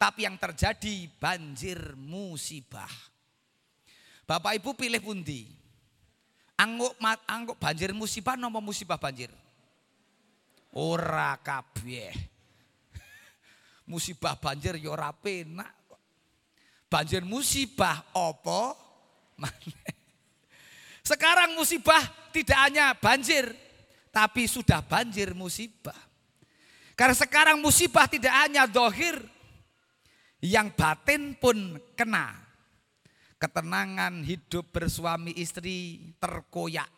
Tapi 0.00 0.24
yang 0.24 0.40
terjadi 0.40 1.12
banjir 1.20 1.92
musibah. 1.92 2.88
Bapak 4.24 4.56
ibu 4.56 4.72
pilih 4.72 5.04
pundi. 5.04 5.44
Angguk 6.56 6.96
angguk 7.28 7.60
banjir 7.60 7.92
musibah 7.92 8.40
nopo 8.40 8.64
musibah 8.64 8.96
banjir? 8.96 9.28
Ora 10.72 11.36
kabeh. 11.36 12.16
musibah 13.92 14.40
banjir 14.40 14.80
ya 14.80 14.88
ora 14.88 15.12
penak 15.12 15.68
Banjir 16.88 17.22
musibah 17.22 18.02
opo 18.16 18.89
Sekarang 21.10 21.56
musibah 21.56 22.00
tidak 22.30 22.58
hanya 22.68 22.94
banjir, 22.94 23.50
tapi 24.12 24.46
sudah 24.46 24.84
banjir 24.84 25.32
musibah. 25.32 25.96
Karena 26.94 27.16
sekarang 27.16 27.56
musibah 27.58 28.04
tidak 28.04 28.34
hanya 28.44 28.68
dohir, 28.68 29.16
yang 30.40 30.72
batin 30.72 31.36
pun 31.36 31.76
kena 31.96 32.50
ketenangan 33.40 34.20
hidup 34.20 34.68
bersuami 34.68 35.32
istri 35.36 36.12
terkoyak. 36.20 36.88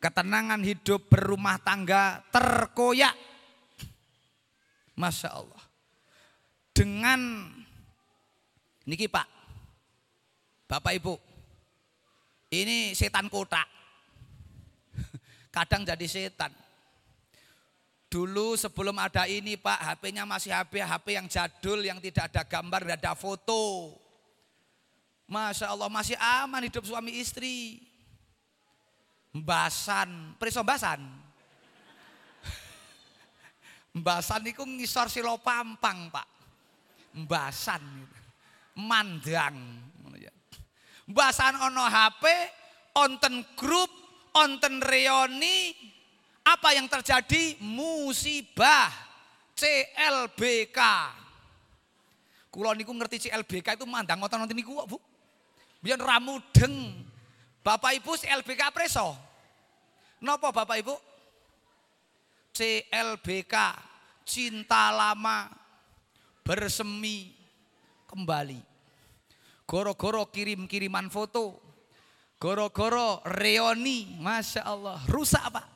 Ketenangan 0.00 0.62
hidup 0.64 1.10
berumah 1.10 1.60
tangga 1.60 2.24
terkoyak. 2.32 3.12
Masya 4.96 5.28
Allah. 5.34 5.62
Dengan 6.72 7.50
niki 8.88 9.10
Pak, 9.10 9.28
Bapak 10.70 10.94
Ibu, 11.02 11.18
ini 12.54 12.94
setan 12.94 13.26
kotak. 13.26 13.66
Kadang 15.54 15.82
jadi 15.82 16.06
setan. 16.06 16.54
Dulu 18.06 18.54
sebelum 18.54 18.94
ada 19.02 19.26
ini 19.26 19.58
Pak, 19.58 19.82
HP-nya 19.82 20.22
masih 20.22 20.54
HP, 20.54 20.78
HP 20.78 21.06
yang 21.18 21.26
jadul, 21.26 21.82
yang 21.82 21.98
tidak 21.98 22.30
ada 22.30 22.46
gambar, 22.46 22.86
tidak 22.86 23.02
ada 23.02 23.14
foto. 23.18 23.98
Masya 25.26 25.74
Allah 25.74 25.90
masih 25.90 26.14
aman 26.18 26.62
hidup 26.62 26.86
suami 26.86 27.18
istri. 27.18 27.82
Mbasan, 29.34 30.38
periso 30.38 30.62
mbasan. 30.62 31.02
Mbasan 33.98 34.42
itu 34.46 34.62
ngisor 34.62 35.10
silo 35.10 35.34
pampang 35.42 36.14
Pak. 36.14 36.28
Mbasan, 37.26 37.82
mandang. 38.78 39.89
Mbasan 41.10 41.58
ono 41.58 41.82
HP, 41.82 42.24
onten 42.94 43.42
grup, 43.58 43.90
onten 44.30 44.78
reoni, 44.78 45.74
apa 46.46 46.72
yang 46.74 46.86
terjadi? 46.86 47.58
Musibah. 47.62 49.10
CLBK. 49.60 50.80
Kulo 52.48 52.72
niku 52.72 52.96
ngerti 52.96 53.28
CLBK 53.28 53.76
itu 53.76 53.84
mandang 53.84 54.16
ngoten 54.16 54.40
nonton 54.40 54.56
niku 54.56 54.72
Bu. 54.88 54.96
Biar 55.84 56.00
ramudeng. 56.00 57.04
Bapak 57.60 57.92
Ibu 58.00 58.16
CLBK 58.16 58.72
preso. 58.72 59.12
Nopo 60.24 60.48
Bapak 60.48 60.80
Ibu? 60.80 60.96
CLBK 62.56 63.54
cinta 64.24 64.88
lama 64.90 65.52
bersemi 66.40 67.36
kembali. 68.08 68.69
Goro-goro 69.70 70.26
kirim-kiriman 70.26 71.06
foto. 71.14 71.62
Goro-goro 72.42 73.22
reoni, 73.22 74.18
Masya 74.18 74.66
Allah. 74.66 74.98
Rusak 75.06 75.46
Pak. 75.46 75.66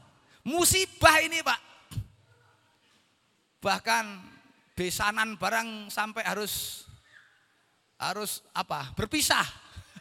Musibah 0.42 1.22
ini 1.22 1.38
Pak. 1.46 1.60
Bahkan 3.62 4.04
besanan 4.74 5.38
barang 5.38 5.94
sampai 5.94 6.26
harus 6.26 6.82
harus 8.02 8.42
apa? 8.50 8.90
Berpisah 8.98 9.46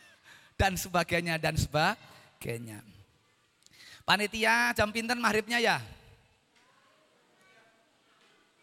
dan 0.60 0.74
sebagainya 0.74 1.38
dan 1.38 1.54
sebagainya. 1.54 2.82
Panitia 4.10 4.74
jam 4.74 4.90
pinten 4.90 5.22
maghribnya 5.22 5.62
ya? 5.62 5.78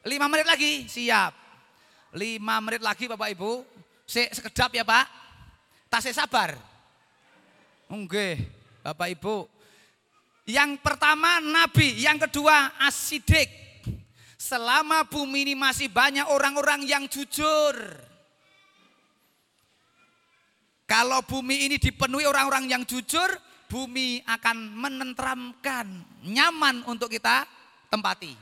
Lima 0.02 0.26
menit 0.26 0.50
lagi, 0.50 0.90
siap. 0.90 1.38
Lima 2.18 2.58
menit 2.58 2.82
lagi 2.82 3.06
Bapak 3.06 3.30
Ibu. 3.30 3.78
Se 4.10 4.26
sekedap 4.34 4.74
ya 4.74 4.82
Pak. 4.82 5.06
Tasnya 5.86 6.26
sabar. 6.26 6.58
Oke, 7.86 8.42
Bapak 8.82 9.06
Ibu. 9.14 9.46
Yang 10.50 10.82
pertama 10.82 11.38
nabi, 11.38 11.94
yang 12.02 12.18
kedua 12.18 12.74
asidik. 12.82 13.46
Selama 14.34 15.06
bumi 15.06 15.46
ini 15.46 15.54
masih 15.54 15.86
banyak 15.86 16.26
orang-orang 16.26 16.82
yang 16.90 17.06
jujur. 17.06 17.78
Kalau 20.90 21.22
bumi 21.22 21.70
ini 21.70 21.78
dipenuhi 21.78 22.26
orang-orang 22.26 22.66
yang 22.66 22.82
jujur, 22.82 23.30
bumi 23.70 24.26
akan 24.26 24.74
menentramkan, 24.74 25.86
nyaman 26.26 26.82
untuk 26.90 27.14
kita 27.14 27.46
tempati. 27.86 28.34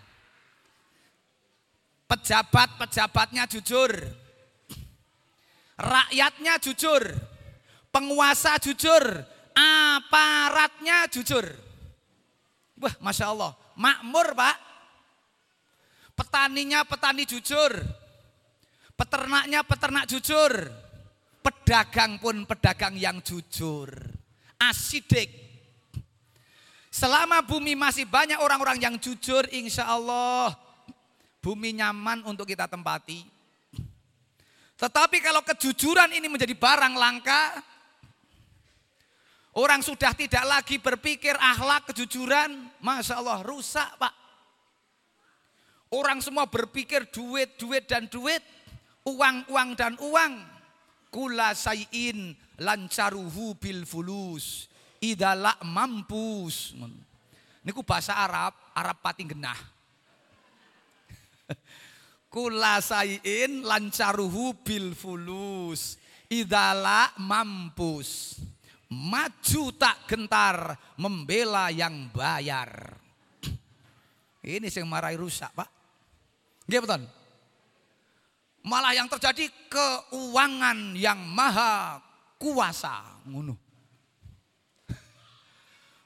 Pejabat-pejabatnya 2.08 3.44
jujur. 3.52 3.92
Rakyatnya 5.78 6.58
jujur. 6.58 7.02
Penguasa 7.94 8.58
jujur. 8.58 9.02
Aparatnya 9.54 11.06
jujur. 11.10 11.68
Wah, 12.78 12.94
masya 13.02 13.34
Allah, 13.34 13.52
makmur 13.74 14.38
pak. 14.38 14.56
Petaninya 16.14 16.82
petani 16.82 17.22
jujur, 17.22 17.70
peternaknya 18.98 19.62
peternak 19.62 20.10
jujur, 20.10 20.50
pedagang 21.46 22.18
pun 22.18 22.42
pedagang 22.42 22.98
yang 22.98 23.22
jujur, 23.22 23.86
asidik. 24.58 25.30
Selama 26.90 27.38
bumi 27.46 27.78
masih 27.78 28.02
banyak 28.02 28.42
orang-orang 28.42 28.82
yang 28.82 28.94
jujur, 28.98 29.46
insya 29.54 29.86
Allah 29.86 30.58
bumi 31.38 31.78
nyaman 31.78 32.26
untuk 32.26 32.50
kita 32.50 32.66
tempati. 32.66 33.22
Tetapi 34.78 35.18
kalau 35.18 35.42
kejujuran 35.42 36.14
ini 36.14 36.30
menjadi 36.30 36.54
barang 36.54 36.94
langka, 36.94 37.58
Orang 39.58 39.82
sudah 39.82 40.14
tidak 40.14 40.46
lagi 40.46 40.78
berpikir 40.78 41.34
akhlak 41.34 41.90
kejujuran, 41.90 42.70
masya 42.78 43.18
Allah 43.18 43.42
rusak 43.42 43.90
pak. 43.98 44.14
Orang 45.90 46.22
semua 46.22 46.46
berpikir 46.46 47.10
duit, 47.10 47.58
duit 47.58 47.82
dan 47.90 48.06
duit, 48.06 48.38
uang, 49.02 49.50
uang 49.50 49.68
dan 49.74 49.98
uang. 49.98 50.32
Kula 51.10 51.58
sayin 51.58 52.38
lancaruhu 52.60 53.58
bil 53.58 53.82
fulus, 53.82 54.70
idalak 55.02 55.58
mampus. 55.66 56.78
Ini 56.78 57.70
ku 57.74 57.82
bahasa 57.82 58.14
Arab, 58.14 58.54
Arab 58.78 59.02
pati 59.02 59.26
genah. 59.26 59.58
Kula 62.28 62.84
sayin 62.84 63.64
lancaruhu 63.64 64.52
bil 64.60 64.92
fulus, 64.92 65.96
idalak 66.28 67.16
mampus. 67.16 68.36
Maju 68.88 69.64
tak 69.76 70.04
gentar 70.08 70.76
membela 70.96 71.72
yang 71.72 72.08
bayar. 72.12 72.96
Ini 74.44 74.68
yang 74.68 74.88
marahi 74.88 75.16
rusak 75.16 75.52
pak. 75.52 75.68
Iya 76.68 76.84
betul. 76.84 77.04
Malah 78.64 78.92
yang 78.92 79.08
terjadi 79.08 79.48
keuangan 79.72 80.96
yang 80.96 81.20
maha 81.32 82.00
kuasa. 82.36 83.24
Ngunu. 83.24 83.56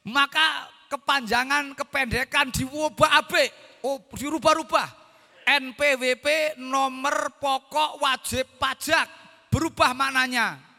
Maka 0.06 0.70
kepanjangan, 0.90 1.78
kependekan 1.78 2.50
diubah 2.50 3.22
abe, 3.22 3.50
oh, 3.86 4.02
dirubah-rubah. 4.14 5.01
NPWP 5.46 6.58
nomor 6.62 7.38
pokok 7.38 8.02
wajib 8.02 8.46
pajak 8.56 9.06
berubah 9.52 9.92
maknanya 9.92 10.72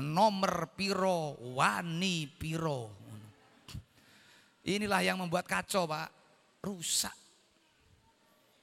nomor 0.00 0.72
piro, 0.72 1.36
wani 1.54 2.26
piro. 2.26 2.90
Inilah 4.62 5.02
yang 5.02 5.18
membuat 5.18 5.44
kacau 5.44 5.90
Pak, 5.90 6.08
rusak. 6.62 7.14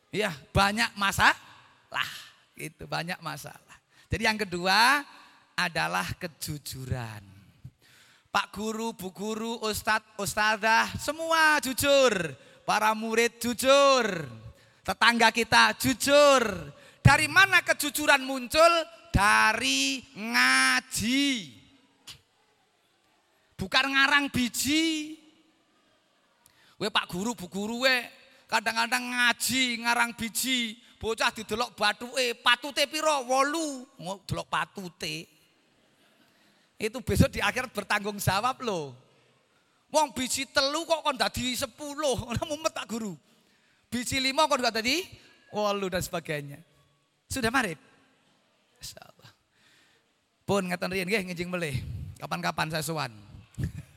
Ya 0.09 0.33
banyak 0.55 0.89
masalah, 0.97 2.09
itu 2.57 2.87
banyak 2.87 3.19
masalah. 3.21 3.77
Jadi 4.09 4.23
yang 4.25 4.39
kedua 4.39 5.05
adalah 5.53 6.07
kejujuran. 6.17 7.21
Pak 8.29 8.47
guru, 8.53 8.93
bu 8.93 9.09
guru, 9.09 9.57
ustadz, 9.65 10.17
ustadzah, 10.17 10.97
semua 10.97 11.57
jujur. 11.61 12.13
Para 12.65 12.93
murid 12.93 13.41
jujur. 13.41 14.29
Tetangga 14.83 15.29
kita 15.33 15.75
jujur. 15.77 16.43
Dari 16.99 17.25
mana 17.25 17.63
kejujuran 17.65 18.21
muncul? 18.21 18.99
dari 19.19 19.99
ngaji. 20.15 21.25
Bukan 23.59 23.85
ngarang 23.91 24.31
biji. 24.31 25.17
We 26.79 26.87
Pak 26.87 27.11
Guru, 27.11 27.35
Bu 27.35 27.51
Guru 27.51 27.83
we 27.83 28.07
kadang-kadang 28.47 29.03
ngaji 29.03 29.83
ngarang 29.83 30.15
biji. 30.15 30.79
Bocah 30.99 31.31
didelok 31.31 31.79
batuke, 31.79 32.35
patute 32.43 32.83
piro? 32.87 33.23
Wolu. 33.27 33.87
Delok 34.27 34.47
patute. 34.47 35.27
Itu 36.79 37.03
besok 37.03 37.35
di 37.35 37.43
akhir 37.43 37.71
bertanggung 37.75 38.19
jawab 38.19 38.63
loh. 38.63 38.95
Wong 39.91 40.15
biji 40.15 40.47
telu 40.47 40.87
kok 40.87 41.03
kon 41.03 41.19
dadi 41.19 41.51
sepuluh. 41.55 42.15
Mumet 42.47 42.71
Pak 42.71 42.87
Guru. 42.87 43.15
Biji 43.89 44.21
lima 44.21 44.45
kok 44.45 44.61
gak 44.61 44.79
tadi? 44.81 45.01
Wolu 45.49 45.89
dan 45.89 46.05
sebagainya. 46.05 46.61
Sudah 47.25 47.49
marip? 47.49 47.81
Insyaallah. 48.77 49.31
Pun 50.45 50.69
ngeten 50.69 50.89
riyen 50.93 51.09
nggih 51.09 51.21
ngijing 51.33 51.49
melih. 51.49 51.73
Kapan-kapan 52.21 52.69
saya 52.69 52.85
suwan. 52.85 53.09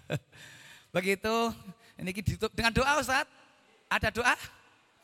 Begitu 0.97 1.53
ini 2.01 2.11
ditutup 2.13 2.53
dengan 2.57 2.73
doa 2.73 3.01
Ustaz. 3.01 3.29
Ada 3.93 4.09
doa? 4.09 4.33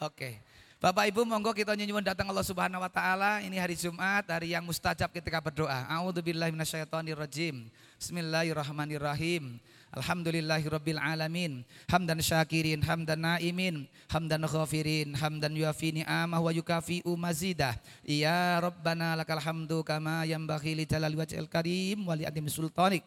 Oke. 0.01 0.41
Bapak 0.79 1.11
Ibu 1.11 1.27
monggo 1.27 1.51
kita 1.53 1.75
nyuwun 1.75 2.07
datang 2.07 2.31
Allah 2.31 2.47
Subhanahu 2.47 2.81
wa 2.81 2.89
taala. 2.89 3.45
Ini 3.45 3.61
hari 3.61 3.75
Jumat, 3.75 4.25
hari 4.31 4.55
yang 4.57 4.63
mustajab 4.65 5.11
ketika 5.11 5.43
berdoa. 5.43 5.85
A'udzubillahi 5.91 6.55
minasyaitonirrajim. 6.55 7.67
Bismillahirrahmanirrahim. 7.99 9.59
Alhamdulillahirabbil 9.89 11.01
alamin. 11.01 11.65
Hamdan 11.89 12.21
syakirin, 12.21 12.85
hamdan 12.85 13.25
naimin, 13.25 13.89
hamdan 14.13 14.45
ghafirin, 14.45 15.17
hamdan 15.17 15.57
yuafi 15.57 16.03
ni'amah 16.03 16.41
wa 16.45 16.53
yukafi'u 16.53 17.09
mazidah. 17.17 17.73
Ya 18.05 18.61
Rabbana 18.61 19.17
lakal 19.17 19.41
hamdu 19.41 19.81
kama 19.81 20.29
yanbaghi 20.29 20.77
li 20.77 20.85
jalali 20.85 21.17
wajhil 21.17 21.49
karim 21.49 22.05
wa 22.05 22.13
li 22.13 22.29
adim 22.29 22.45
sultanik. 22.53 23.05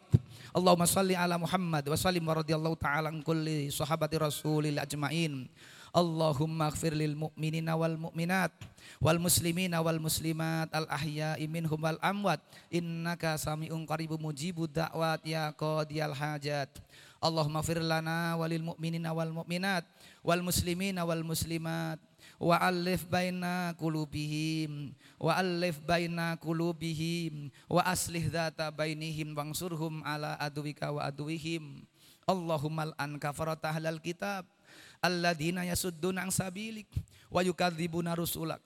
Allahumma 0.50 0.90
salli 0.90 1.14
ala 1.14 1.38
Muhammad 1.38 1.86
wa 1.86 1.94
sallim 1.94 2.26
wa 2.26 2.34
radhiyallahu 2.42 2.74
ta'ala 2.74 3.14
kulli 3.22 3.70
sahabati 3.70 4.18
rasulil 4.18 4.82
ajmain. 4.82 5.46
Allahumma 5.92 6.72
ighfir 6.72 6.96
lil 6.96 7.14
mu'minina 7.14 7.76
wal 7.76 8.00
mu'minat 8.00 8.71
wal 9.02 9.18
muslimina 9.18 9.82
wal 9.82 9.98
muslimat 9.98 10.70
al 10.70 10.86
ahya'i 10.86 11.44
minhum 11.50 11.78
wal 11.78 11.98
amwat. 11.98 12.38
Innaka 12.70 13.38
sami'un 13.38 13.82
qaribun 13.86 14.20
mujibud 14.20 14.70
da'wat 14.70 15.22
ya 15.26 15.50
qadiyal 15.52 16.14
hajat. 16.14 16.70
Allahumma 17.22 17.62
ighfir 17.62 17.78
lana 17.78 18.34
walil 18.34 18.74
mu'minina 18.74 19.14
wal 19.14 19.30
mu'minat 19.30 19.86
wal 20.26 20.42
muslimina 20.42 21.06
wal 21.06 21.22
muslimat. 21.22 22.02
Wa 22.42 22.58
alif 22.58 23.06
baina 23.06 23.70
qulubihim 23.78 24.90
wa 25.22 25.38
alif 25.38 25.78
baina 25.86 26.34
qulubihim 26.42 27.54
wa 27.70 27.86
aslih 27.86 28.26
dzata 28.26 28.66
bainihim 28.74 29.30
wangsurhum 29.30 30.02
ala 30.02 30.34
aduwika 30.42 30.90
wa 30.90 31.06
aduwihim. 31.06 31.86
Allahumma 32.26 32.90
al-an 32.90 33.18
kafarata 33.18 33.70
ahlal 33.70 33.98
kitab 33.98 34.46
alladzina 35.02 35.66
yasudduna 35.66 36.22
an 36.22 36.30
sabilik 36.30 36.86
wa 37.30 37.42
yukadzibuna 37.42 38.14
rusulak 38.14 38.62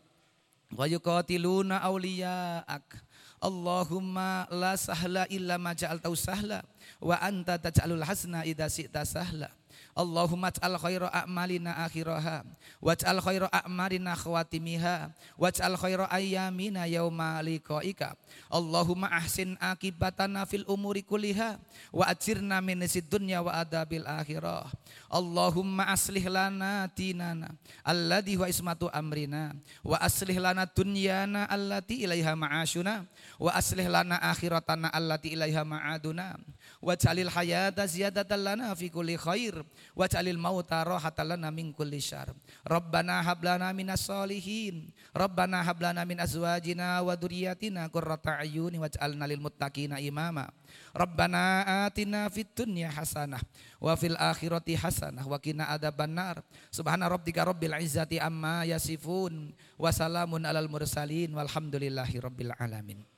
wa 0.75 0.89
yuqatiluna 0.89 1.83
awliya'ak. 1.85 3.07
Allahumma 3.37 4.49
la 4.49 4.75
sahla 4.81 5.29
illa 5.29 5.61
ma 5.61 5.77
ja'altahu 5.77 6.17
sahla 6.17 6.65
wa 7.05 7.21
anta 7.21 7.61
taj'alul 7.61 8.01
hasna 8.01 8.49
idza 8.49 8.67
syi'ta 8.73 9.05
sahla 9.05 9.53
Allahumma 9.97 10.53
ij'al 10.53 10.77
khaira 10.77 11.09
a'malina 11.09 11.73
akhiraha 11.89 12.45
waj'al 12.85 13.17
khaira 13.25 13.49
a'malina 13.49 14.13
khawatimiha 14.13 15.09
waj'al 15.41 15.73
khaira 15.81 16.05
ayyamina 16.13 16.85
yauma 16.85 17.41
liqaika. 17.41 18.13
Allahumma 18.53 19.09
ahsin 19.09 19.57
akibatana 19.57 20.45
fil 20.45 20.69
umuri 20.69 21.01
kulliha 21.01 21.57
wa 21.97 22.05
ajirna 22.13 22.61
min 22.61 22.85
dunya 23.09 23.41
wa 23.41 23.57
adabil 23.57 24.05
akhirah. 24.05 24.69
Allahumma 25.09 25.89
aslih 25.89 26.29
lana 26.29 26.93
dinana 26.93 27.57
alladhi 27.81 28.37
wa 28.37 28.53
ismatu 28.53 28.93
amrina 28.93 29.57
wa 29.81 29.97
aslih 29.97 30.37
lana 30.37 30.69
dunyana 30.69 31.49
allati 31.49 32.05
ilaiha 32.05 32.37
ma'ashuna 32.37 33.09
wa 33.41 33.49
aslih 33.57 33.89
lana 33.89 34.21
akhiratana 34.21 34.93
allati 34.93 35.33
ilaiha 35.33 35.65
ma'aduna 35.65 36.37
waj'alil 36.85 37.33
hayata 37.33 37.87
ziyadatan 37.89 38.45
lana 38.45 38.77
fi 38.77 38.93
kulli 38.93 39.17
khair 39.17 39.57
waj'alil 39.95 40.41
mauta 40.41 40.83
rahatan 40.83 41.37
lana 41.37 41.53
min 41.55 41.71
kulli 41.71 42.03
syarr. 42.03 42.35
Rabbana 42.67 43.23
hab 43.23 43.45
lana 43.45 43.71
minas 43.71 44.09
solihin 44.09 44.91
rabbana 45.15 45.63
hab 45.63 45.79
lana 45.81 46.03
min 46.05 46.21
azwajina 46.21 47.01
wa 47.01 47.13
dzurriyyatina 47.15 47.89
qurrata 47.93 48.41
ayuni 48.43 48.83
waj'alna 48.83 49.25
lil 49.29 49.41
muttaqina 49.41 50.03
imama. 50.03 50.51
Rabbana 50.93 51.87
atina 51.87 52.29
fid 52.29 52.51
dunya 52.53 52.93
hasanah 52.93 53.41
wa 53.81 53.93
fil 53.95 54.17
akhirati 54.17 54.77
hasanah 54.77 55.25
wa 55.25 55.39
qina 55.39 55.71
adzabannar 55.73 56.43
subhana 56.73 57.09
rabbika 57.09 57.45
rabbil 57.47 57.77
izzati 57.81 58.21
amma 58.21 58.67
yasifun 58.67 59.55
wa 59.79 59.89
salamun 59.93 60.45
alal 60.45 60.69
mursalin. 60.69 61.33
Walhamdulillahi 61.33 62.17
rabbil 62.21 62.53
alamin 62.57 63.16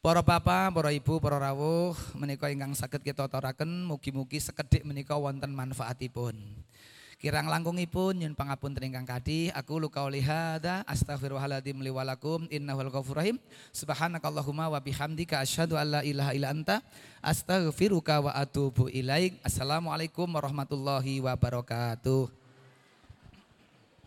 Para 0.00 0.24
bapak, 0.24 0.72
para 0.72 0.96
ibu, 0.96 1.20
para 1.20 1.36
rawuh 1.36 1.92
menika 2.16 2.48
ingkang 2.48 2.72
saged 2.72 3.04
kita 3.04 3.28
aturaken 3.28 3.84
mugi-mugi 3.84 4.40
sekedhik 4.40 4.80
menika 4.80 5.12
wonten 5.12 5.52
manfaatipun. 5.52 6.40
Kirang 7.20 7.52
langkungipun 7.52 8.16
nyun 8.16 8.32
pangapunten 8.32 8.80
ingkang 8.80 9.04
kadhi 9.04 9.52
aku 9.52 9.76
luka 9.76 10.00
hadza 10.00 10.88
astaghfirullahaladzim 10.88 11.84
li 11.84 11.92
walakum 11.92 12.48
innahul 12.48 12.88
ghafurur 12.88 13.20
rahim. 13.20 13.36
Subhanakallahumma 13.76 14.72
wa 14.72 14.80
bihamdika 14.80 15.44
asyhadu 15.44 15.76
alla 15.76 16.00
ilaha 16.00 16.32
illa 16.32 16.48
anta 16.48 16.80
astaghfiruka 17.20 18.24
wa 18.24 18.32
atubu 18.32 18.88
ilaik. 18.88 19.36
Assalamualaikum 19.44 20.24
warahmatullahi 20.32 21.20
wabarakatuh 21.20 22.39